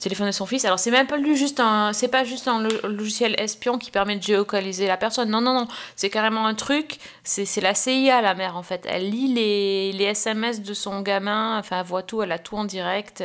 [0.00, 0.64] téléphone de son fils.
[0.64, 4.16] Alors c'est même pas juste un c'est pas juste un lo- logiciel espion qui permet
[4.16, 5.30] de géolocaliser la personne.
[5.30, 8.86] Non non non, c'est carrément un truc, c'est c'est la CIA la mère en fait.
[8.88, 12.56] Elle lit les, les SMS de son gamin, enfin elle voit tout, elle a tout
[12.56, 13.22] en direct.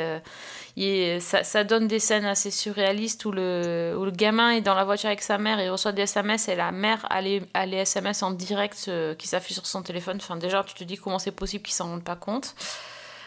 [0.82, 4.76] Et ça, ça donne des scènes assez surréalistes où le, où le gamin est dans
[4.76, 8.24] la voiture avec sa mère et reçoit des SMS et la mère a les, SMS
[8.24, 10.20] en direct euh, qui s'affichent sur son téléphone.
[10.22, 12.56] Enfin, déjà, tu te dis comment c'est possible qu'ils s'en rendent pas compte.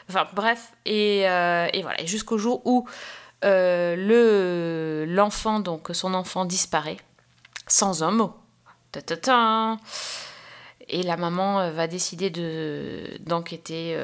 [0.08, 0.72] Enfin, bref.
[0.86, 2.02] Et, euh, et voilà.
[2.06, 2.88] Jusqu'au jour où
[3.44, 6.96] euh, le, l'enfant, donc son enfant, disparaît
[7.66, 8.32] sans un mot.
[10.88, 13.94] Et la maman va décider de, d'enquêter.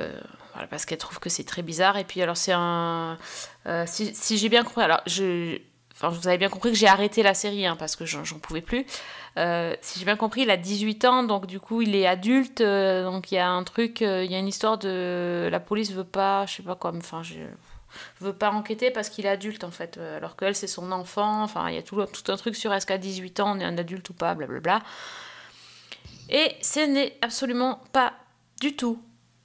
[0.67, 1.97] Parce qu'elle trouve que c'est très bizarre.
[1.97, 3.19] Et puis, alors, c'est un.
[3.67, 4.83] euh, si, j'ai bien compris.
[4.83, 5.59] Alors, je.
[6.01, 8.87] Vous avez bien compris que j'ai arrêté la série hein, parce que j'en, pouvais plus.
[9.37, 12.61] Euh, si j'ai bien compris, il a 18 ans, donc du coup, il est adulte.
[12.61, 15.49] euh, donc, il y a un truc, il y a une histoire de.
[15.51, 17.35] La police veut pas, je sais pas quoi, enfin, je
[18.21, 21.43] veut pas enquêter parce qu'il est adulte en fait, alors qu'elle c'est son enfant.
[21.43, 23.65] Enfin, il y a tout, tout un truc sur est-ce qu'à 18 ans on est
[23.65, 24.83] un adulte ou pas, blablabla.
[26.29, 28.13] Et ce n'est absolument pas
[28.61, 29.03] du tout,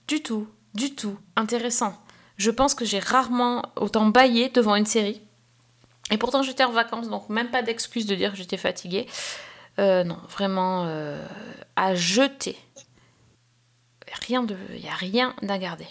[0.08, 2.02] du tout, du tout intéressant.
[2.38, 5.22] Je pense que j'ai rarement autant baillé devant une série.
[6.12, 9.08] Et pourtant, j'étais en vacances, donc même pas d'excuse de dire que j'étais fatiguée.
[9.80, 11.26] Euh, non, vraiment euh,
[11.76, 12.58] à jeter.
[14.28, 15.88] Rien de, il y a rien à garder.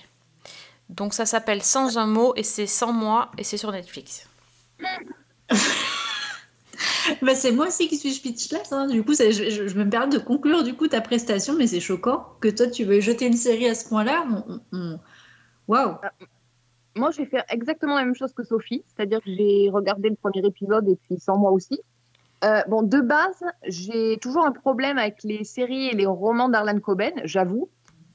[0.89, 4.29] Donc ça s'appelle Sans un mot et c'est sans moi et c'est sur Netflix.
[7.23, 8.73] Bah, c'est moi aussi qui suis speechless.
[8.73, 8.87] hein.
[8.87, 12.49] Du coup, je, me permets de conclure du coup ta prestation, mais c'est choquant que
[12.49, 14.25] toi tu veux jeter une série à ce point-là.
[14.31, 15.01] On- on- on-
[15.69, 15.97] Waouh!
[16.97, 20.17] Moi, je vais faire exactement la même chose que Sophie, c'est-à-dire que j'ai regardé le
[20.17, 21.81] premier épisode et puis sans moi aussi.
[22.45, 26.81] Euh, bon, de base, j'ai toujours un problème avec les séries et les romans d'Arlan
[26.81, 27.71] Coben, j'avoue.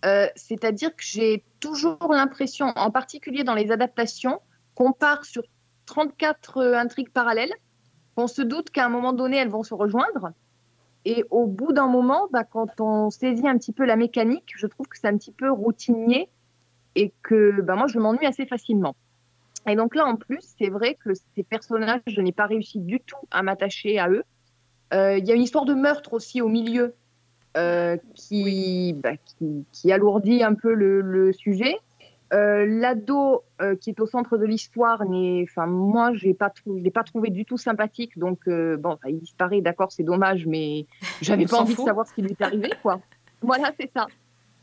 [0.05, 4.41] Euh, c'est-à-dire que j'ai toujours l'impression, en particulier dans les adaptations,
[4.75, 5.43] qu'on part sur
[5.87, 7.53] 34 euh, intrigues parallèles,
[8.17, 10.31] qu'on se doute qu'à un moment donné, elles vont se rejoindre.
[11.05, 14.65] Et au bout d'un moment, bah, quand on saisit un petit peu la mécanique, je
[14.65, 16.27] trouve que c'est un petit peu routinier
[16.95, 18.95] et que bah, moi, je m'ennuie assez facilement.
[19.67, 22.99] Et donc là, en plus, c'est vrai que ces personnages, je n'ai pas réussi du
[23.01, 24.23] tout à m'attacher à eux.
[24.95, 26.95] Euh, Il y a une histoire de meurtre aussi au milieu
[27.55, 31.77] euh, qui, bah, qui, qui alourdit un peu le, le sujet.
[32.33, 36.91] Euh, L'ado euh, qui est au centre de l'histoire, enfin moi, j'ai pas je l'ai
[36.91, 38.17] pas trouvé du tout sympathique.
[38.17, 40.85] Donc euh, bon, il disparaît, d'accord, c'est dommage, mais
[41.21, 41.85] j'avais pas envie fout.
[41.85, 42.99] de savoir ce qui lui est arrivé, quoi.
[43.41, 44.07] Voilà, c'est ça.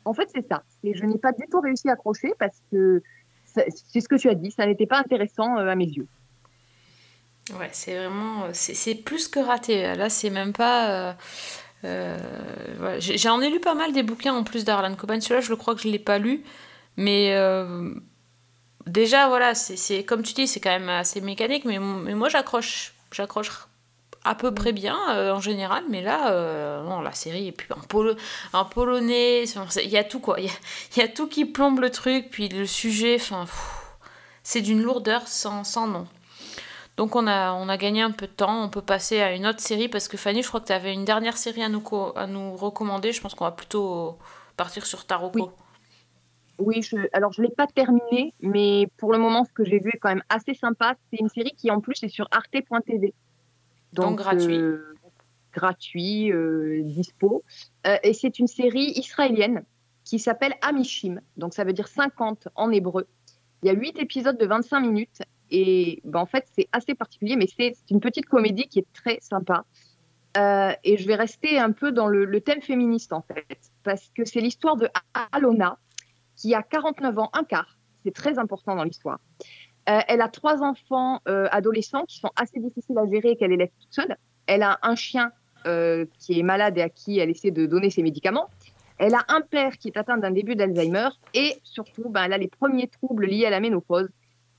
[0.04, 0.64] En fait, c'est ça.
[0.82, 3.02] Et je n'ai pas du tout réussi à accrocher parce que
[3.44, 6.08] c'est ce que tu as dit, ça n'était pas intéressant à mes yeux.
[7.56, 8.48] Ouais, c'est vraiment.
[8.52, 9.94] C'est plus que raté.
[9.94, 11.14] Là, c'est même pas.
[11.82, 12.98] voilà.
[12.98, 15.20] J'en ai lu pas mal des bouquins en plus d'Arlan Coben.
[15.20, 16.42] Celui-là, je le crois que je l'ai pas lu.
[16.96, 17.92] Mais euh,
[18.86, 21.64] déjà, voilà, c'est comme tu dis, c'est quand même assez mécanique.
[21.64, 22.94] Mais, mais moi, j'accroche.
[23.12, 23.50] J'accroche
[24.26, 25.84] à peu près bien euh, en général.
[25.88, 27.48] Mais là, euh, non, la série.
[27.48, 28.14] Et puis en, polo,
[28.52, 30.40] en polonais, il y a tout quoi.
[30.40, 30.52] Il y a,
[30.96, 32.28] il y a tout qui plombe le truc.
[32.30, 33.46] Puis le sujet, enfin.
[34.46, 36.06] C'est d'une lourdeur sans, sans nom.
[36.96, 39.46] Donc on a, on a gagné un peu de temps, on peut passer à une
[39.46, 41.82] autre série parce que Fanny, je crois que tu avais une dernière série à nous,
[42.14, 43.12] à nous recommander.
[43.12, 44.18] Je pense qu'on va plutôt
[44.56, 45.38] partir sur Taroko.
[45.38, 45.48] Oui,
[46.58, 49.90] je, alors je ne l'ai pas terminé, mais pour le moment, ce que j'ai vu
[49.92, 50.96] est quand même assez sympa.
[51.10, 53.14] C'est une série qui en plus est sur arte.tv.
[53.92, 54.56] Donc gratuit.
[54.56, 54.94] euh,
[55.52, 57.44] gratuit, euh, dispo.
[57.86, 59.64] Euh, et c'est une série israélienne
[60.04, 61.20] qui s'appelle Amishim.
[61.36, 63.06] Donc ça veut dire 50 en hébreu.
[63.62, 65.22] Il y a 8 épisodes de 25 minutes.
[65.50, 69.18] Et ben, en fait, c'est assez particulier, mais c'est une petite comédie qui est très
[69.20, 69.64] sympa.
[70.82, 73.46] Et je vais rester un peu dans le, le thème féministe, en fait,
[73.84, 74.88] parce que c'est l'histoire de
[75.30, 75.78] Alona,
[76.44, 77.78] qui a 49 ans, un quart.
[78.04, 79.18] C'est très important dans l'histoire.
[79.88, 83.52] Euh, elle a trois enfants euh, adolescents qui sont assez difficiles à gérer et qu'elle
[83.52, 84.14] élève toute seule.
[84.46, 85.32] Elle a un chien
[85.66, 88.50] euh, qui est malade et à qui elle essaie de donner ses médicaments.
[88.98, 92.38] Elle a un père qui est atteint d'un début d'Alzheimer et surtout, ben, elle a
[92.38, 94.10] les premiers troubles liés à la ménopause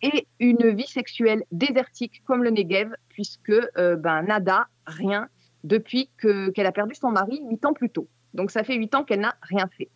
[0.02, 5.30] et une vie sexuelle désertique comme le Negev, puisque ben, nada, rien,
[5.64, 8.08] depuis que- qu'elle a perdu son mari huit ans plus tôt.
[8.34, 9.90] Donc ça fait huit ans qu'elle n'a rien fait.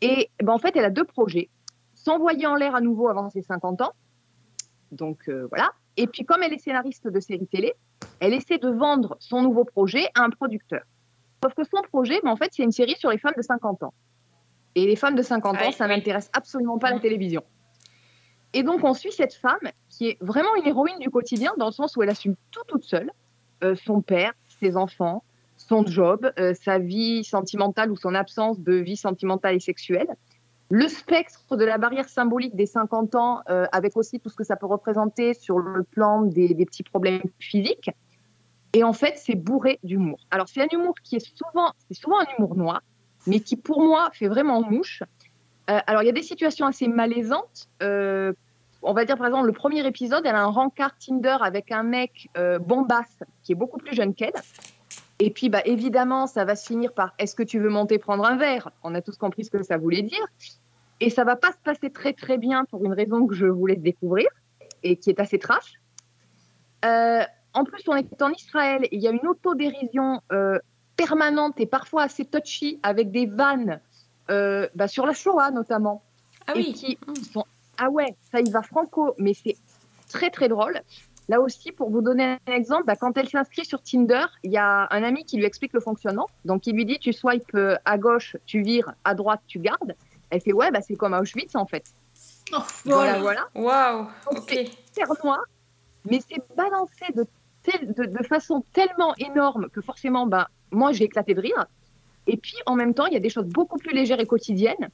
[0.00, 1.48] Et ben, en fait, elle a deux projets.
[1.94, 3.92] S'envoyer en l'air à nouveau avant ses 50 ans.
[4.92, 5.70] Donc euh, voilà.
[5.96, 7.74] Et puis comme elle est scénariste de série télé,
[8.20, 10.82] elle essaie de vendre son nouveau projet à un producteur.
[11.42, 13.82] Sauf que son projet, ben, en fait, c'est une série sur les femmes de 50
[13.82, 13.94] ans.
[14.74, 17.42] Et les femmes de 50 ans, ça n'intéresse absolument pas la télévision.
[18.52, 21.72] Et donc, on suit cette femme qui est vraiment une héroïne du quotidien dans le
[21.72, 23.10] sens où elle assume tout toute seule,
[23.64, 25.24] euh, son père, ses enfants,
[25.68, 30.08] son job, euh, sa vie sentimentale ou son absence de vie sentimentale et sexuelle.
[30.70, 34.44] Le spectre de la barrière symbolique des 50 ans, euh, avec aussi tout ce que
[34.44, 37.90] ça peut représenter sur le plan des, petits problèmes physiques.
[38.72, 40.18] Et en fait, c'est bourré d'humour.
[40.30, 42.82] Alors, c'est un humour qui est souvent, c'est souvent un humour noir,
[43.26, 45.02] mais qui, pour moi, fait vraiment mouche.
[45.70, 47.68] Euh, alors, il y a des situations assez malaisantes.
[48.82, 51.82] On va dire, par exemple, le premier épisode, elle a un rencard Tinder avec un
[51.82, 52.28] mec
[52.60, 54.34] bombasse qui est beaucoup plus jeune qu'elle.
[55.18, 58.24] Et puis, bah, évidemment, ça va se finir par est-ce que tu veux monter prendre
[58.24, 58.70] un verre?
[58.82, 60.26] On a tous compris ce que ça voulait dire.
[61.00, 63.66] Et ça va pas se passer très, très bien pour une raison que je vous
[63.66, 64.26] laisse découvrir
[64.82, 65.74] et qui est assez trash.
[66.84, 67.22] Euh,
[67.54, 70.58] en plus, on est en Israël il y a une autodérision euh,
[70.96, 73.80] permanente et parfois assez touchy avec des vannes
[74.30, 76.02] euh, bah, sur la Shoah notamment.
[76.46, 76.72] Ah et oui.
[76.72, 76.98] qui
[77.32, 77.44] sont
[77.78, 79.56] ah ouais, ça y va franco, mais c'est
[80.08, 80.80] très très drôle.
[81.28, 84.56] Là aussi, pour vous donner un exemple, bah, quand elle s'inscrit sur Tinder, il y
[84.58, 86.28] a un ami qui lui explique le fonctionnement.
[86.44, 89.96] Donc il lui dit tu swipes euh, à gauche, tu vires, à droite, tu gardes.
[90.30, 91.84] Elle fait ouais, bah, c'est comme Auschwitz en fait.
[92.84, 93.48] voilà, voilà.
[93.56, 94.06] Waouh,
[94.48, 95.40] C'est hyper noir,
[96.08, 97.26] mais c'est balancé de,
[97.64, 101.66] tel- de, de façon tellement énorme que forcément, bah, moi j'ai éclaté de rire.
[102.28, 104.88] Et puis en même temps, il y a des choses beaucoup plus légères et quotidiennes.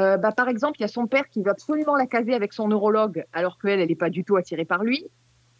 [0.00, 2.52] Euh, bah, par exemple, il y a son père qui veut absolument la caser avec
[2.54, 5.06] son neurologue, alors qu'elle, elle n'est pas du tout attirée par lui.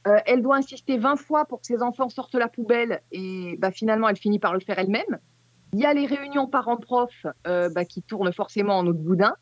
[0.07, 3.71] Euh, elle doit insister 20 fois pour que ses enfants sortent la poubelle et bah,
[3.71, 5.19] finalement, elle finit par le faire elle-même.
[5.73, 9.35] Il y a les réunions parents-prof euh, bah, qui tournent forcément en autre boudin.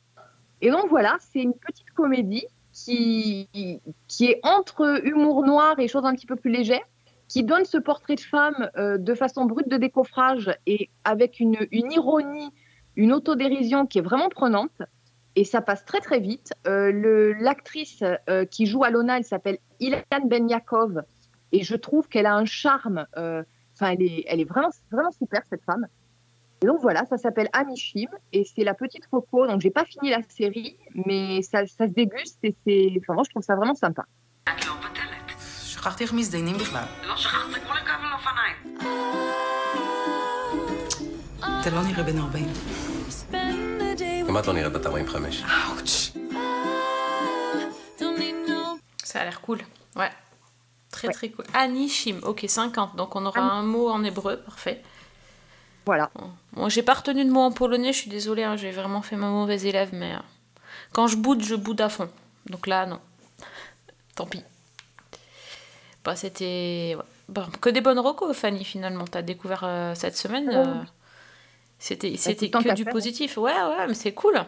[0.61, 3.49] Et donc voilà, c'est une petite comédie qui,
[4.09, 6.87] qui est entre humour noir et choses un petit peu plus légères,
[7.29, 11.57] qui donne ce portrait de femme euh, de façon brute de décoffrage et avec une,
[11.71, 12.51] une ironie,
[12.95, 14.83] une autodérision qui est vraiment prenante.
[15.35, 16.53] Et ça passe très très vite.
[16.66, 21.03] Euh, le- L'actrice euh, qui joue Alona, elle s'appelle Ilan Benyakov.
[21.53, 23.07] Et je trouve qu'elle a un charme.
[23.16, 23.43] euh,
[23.74, 25.87] Enfin, elle, est, elle est vraiment, vraiment super, cette femme.
[26.62, 28.09] Et donc voilà, ça s'appelle Amishim.
[28.33, 29.47] Et c'est la petite Coco.
[29.47, 30.76] Donc j'ai pas fini la série,
[31.07, 32.39] mais ça, ça se déguste.
[32.43, 32.93] Et c'est.
[33.01, 34.05] Enfin, moi, je trouve ça vraiment sympa.
[44.27, 45.45] Comment on irait de ta 25?
[45.75, 46.12] Ouch!
[49.05, 49.59] Ça a l'air cool.
[49.95, 50.11] Ouais.
[50.91, 51.45] Très très cool.
[51.53, 52.97] Anishim, ok, 50.
[52.97, 54.83] Donc on aura un mot en hébreu, parfait.
[55.85, 56.11] Voilà.
[56.53, 58.57] Bon, j'ai pas retenu de mot en polonais, je suis désolée, hein.
[58.57, 60.18] j'ai vraiment fait ma mauvaise élève, mais euh,
[60.93, 62.09] quand je boude, je boude à fond.
[62.49, 63.01] Donc là, non.
[64.14, 64.43] Tant pis.
[66.05, 66.95] Bah, c'était.
[66.97, 67.05] Ouais.
[67.29, 69.05] Bah, que des bonnes recos, Fanny, finalement.
[69.05, 70.51] T'as découvert euh, cette semaine.
[70.53, 70.83] Euh...
[71.83, 72.93] C'était c'était le temps que du faire.
[72.93, 73.37] positif.
[73.37, 74.41] Ouais, ouais, mais c'est cool.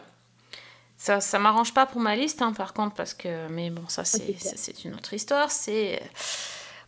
[0.97, 3.49] Ça, ça m'arrange pas pour ma liste, hein, par contre, parce que.
[3.49, 5.51] Mais bon, ça, c'est c'est une autre histoire.
[5.51, 6.01] C'est.
[6.01, 6.07] euh,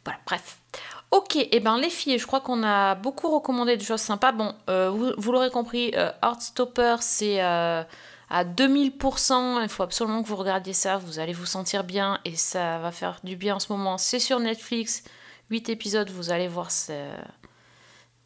[0.05, 0.59] Voilà, bref.
[1.11, 4.32] Ok, et ben les filles, je crois qu'on a beaucoup recommandé des choses sympas.
[4.32, 7.82] Bon, euh, vous, vous l'aurez compris, euh, Heartstopper, c'est euh,
[8.30, 9.62] à 2000%.
[9.62, 10.99] Il faut absolument que vous regardiez ça.
[10.99, 13.99] Vous allez vous sentir bien et ça va faire du bien en ce moment.
[13.99, 15.03] C'est sur Netflix.
[15.51, 16.70] 8 épisodes, vous allez voir.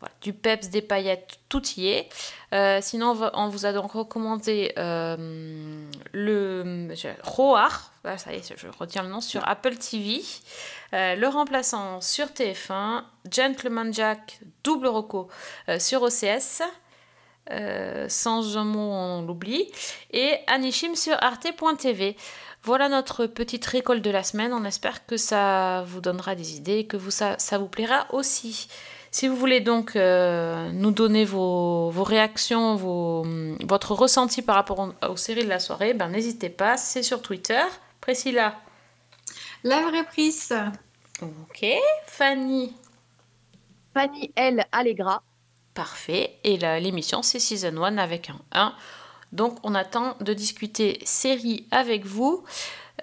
[0.01, 2.09] Voilà, du peps, des paillettes, tout y est.
[2.53, 8.55] Euh, sinon, on, vous a donc recommandé euh, le je- Roar, Ah, ça y est,
[8.57, 10.23] je retiens le nom, sur Apple TV.
[10.95, 15.29] Euh, le remplaçant sur TF1, Gentleman Jack, double roco
[15.69, 16.63] euh, sur OCS.
[17.51, 19.71] Euh, sans un mot, on l'oublie.
[20.13, 22.17] Et Anishim sur arte.tv.
[22.63, 24.53] Voilà notre petite récolte de la semaine.
[24.53, 28.07] On espère que ça vous donnera des idées et que vous, ça, ça vous plaira
[28.13, 28.69] aussi.
[29.13, 33.27] Si vous voulez donc euh, nous donner vos, vos réactions, vos,
[33.67, 36.77] votre ressenti par rapport aux, aux séries de la soirée, ben, n'hésitez pas.
[36.77, 37.63] C'est sur Twitter.
[38.01, 38.55] Priscilla.
[39.65, 40.55] La vraie prise.
[41.23, 41.67] Ok.
[42.07, 42.73] Fanny.
[43.95, 44.65] Fanny L.
[44.71, 45.23] Allegra.
[45.75, 46.39] Parfait.
[46.45, 48.75] Et la- l'émission, c'est Season 1 avec un 1.
[49.33, 52.45] Donc, on attend de discuter série avec vous.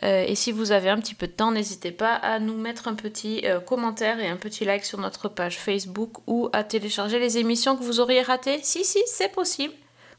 [0.03, 2.87] Euh, et si vous avez un petit peu de temps, n'hésitez pas à nous mettre
[2.87, 7.19] un petit euh, commentaire et un petit like sur notre page Facebook ou à télécharger
[7.19, 8.59] les émissions que vous auriez ratées.
[8.63, 9.73] Si, si, c'est possible.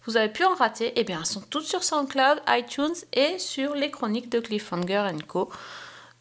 [0.07, 0.93] Vous avez pu en rater.
[0.97, 5.51] Eh bien, elles sont toutes sur SoundCloud, iTunes et sur les chroniques de Cliffhanger Co.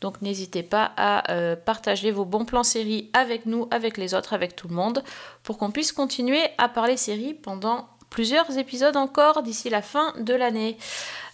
[0.02, 4.34] Donc n'hésitez pas à euh, partager vos bons plans séries avec nous, avec les autres,
[4.34, 5.04] avec tout le monde,
[5.44, 10.34] pour qu'on puisse continuer à parler séries pendant plusieurs épisodes encore d'ici la fin de
[10.34, 10.78] l'année.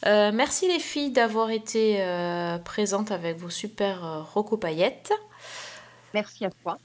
[0.06, 5.12] Euh, merci les filles d'avoir été euh, présentes avec vos super euh, recopaillettes.
[6.14, 6.78] Merci à toi.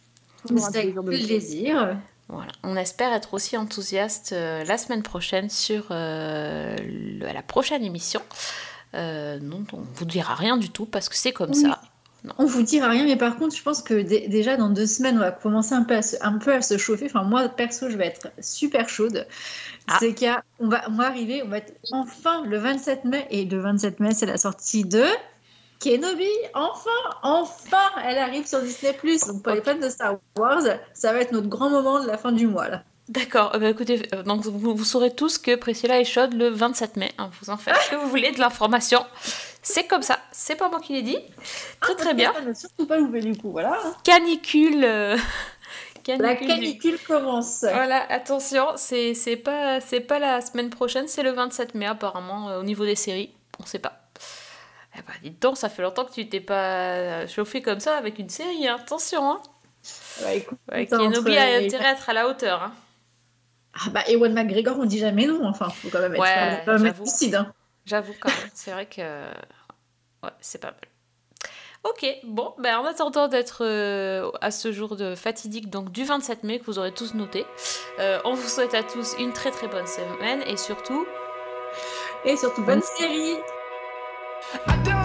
[0.51, 1.97] Un C'était avec plaisir.
[2.29, 2.53] Voilà.
[2.63, 8.21] On espère être aussi enthousiaste euh, la semaine prochaine sur euh, le- la prochaine émission.
[8.95, 11.63] Euh, non, on vous dira rien du tout parce que c'est comme Oui.
[11.63, 11.81] ça.
[12.37, 15.17] On vous dira rien, mais par contre, je pense que dé- déjà dans deux semaines,
[15.17, 17.07] on va commencer un peu à se, un peu à se chauffer.
[17.07, 19.27] Enfin, moi, perso, je vais être super chaude.
[20.01, 23.59] C'est qu'on va, on va arriver, on va être enfin le 27 mai, et le
[23.61, 25.05] 27 mai, c'est la sortie de
[25.81, 26.27] Kenobi.
[26.55, 26.91] Enfin,
[27.23, 28.93] enfin, elle arrive sur Disney+.
[29.27, 30.63] Donc, pour les fans de Star Wars,
[30.93, 32.83] ça va être notre grand moment de la fin du mois, là.
[33.09, 36.49] D'accord, euh, bah écoutez, euh, donc vous, vous saurez tous que Priscilla est chaude le
[36.51, 37.11] 27 mai.
[37.17, 39.03] hein, vous en faites ce que vous voulez de l'information.
[39.71, 41.19] C'est comme ça, c'est pas moi qui l'ai dit.
[41.81, 42.33] Très très bien.
[42.47, 43.79] Ne surtout pas louper du coup, voilà.
[44.03, 44.83] Canicule.
[44.83, 45.17] euh,
[46.19, 47.61] La du- canicule commence.
[47.61, 49.13] Voilà, attention, c'est
[49.45, 53.35] pas, pas la semaine prochaine, c'est le 27 mai apparemment euh, au niveau des séries.
[53.61, 54.01] On sait pas.
[54.97, 58.19] Eh ben, dis donc, ça fait longtemps que tu t'es pas chauffé comme ça avec
[58.19, 58.79] une série, hein.
[58.81, 59.33] attention.
[59.33, 59.43] Hein.
[60.25, 62.63] Ouais, écoute, Ouais, Kenobi a intérêt à être à la hauteur.
[62.63, 62.73] Hein.
[63.75, 65.47] Ah bah, Ewan McGregor, on dit jamais non.
[65.47, 66.29] Enfin, faut quand même être, Ouais,
[67.37, 67.53] hein.
[67.85, 69.03] J'avoue quand même, c'est vrai que
[70.23, 70.81] ouais, c'est pas mal.
[71.85, 76.43] Ok, bon, ben en attendant d'être euh, à ce jour de fatidique, donc du 27
[76.43, 77.47] mai, que vous aurez tous noté,
[78.01, 81.07] euh, on vous souhaite à tous une très très bonne semaine et surtout...
[82.25, 83.37] Et surtout, bonne série
[84.67, 84.98] I don't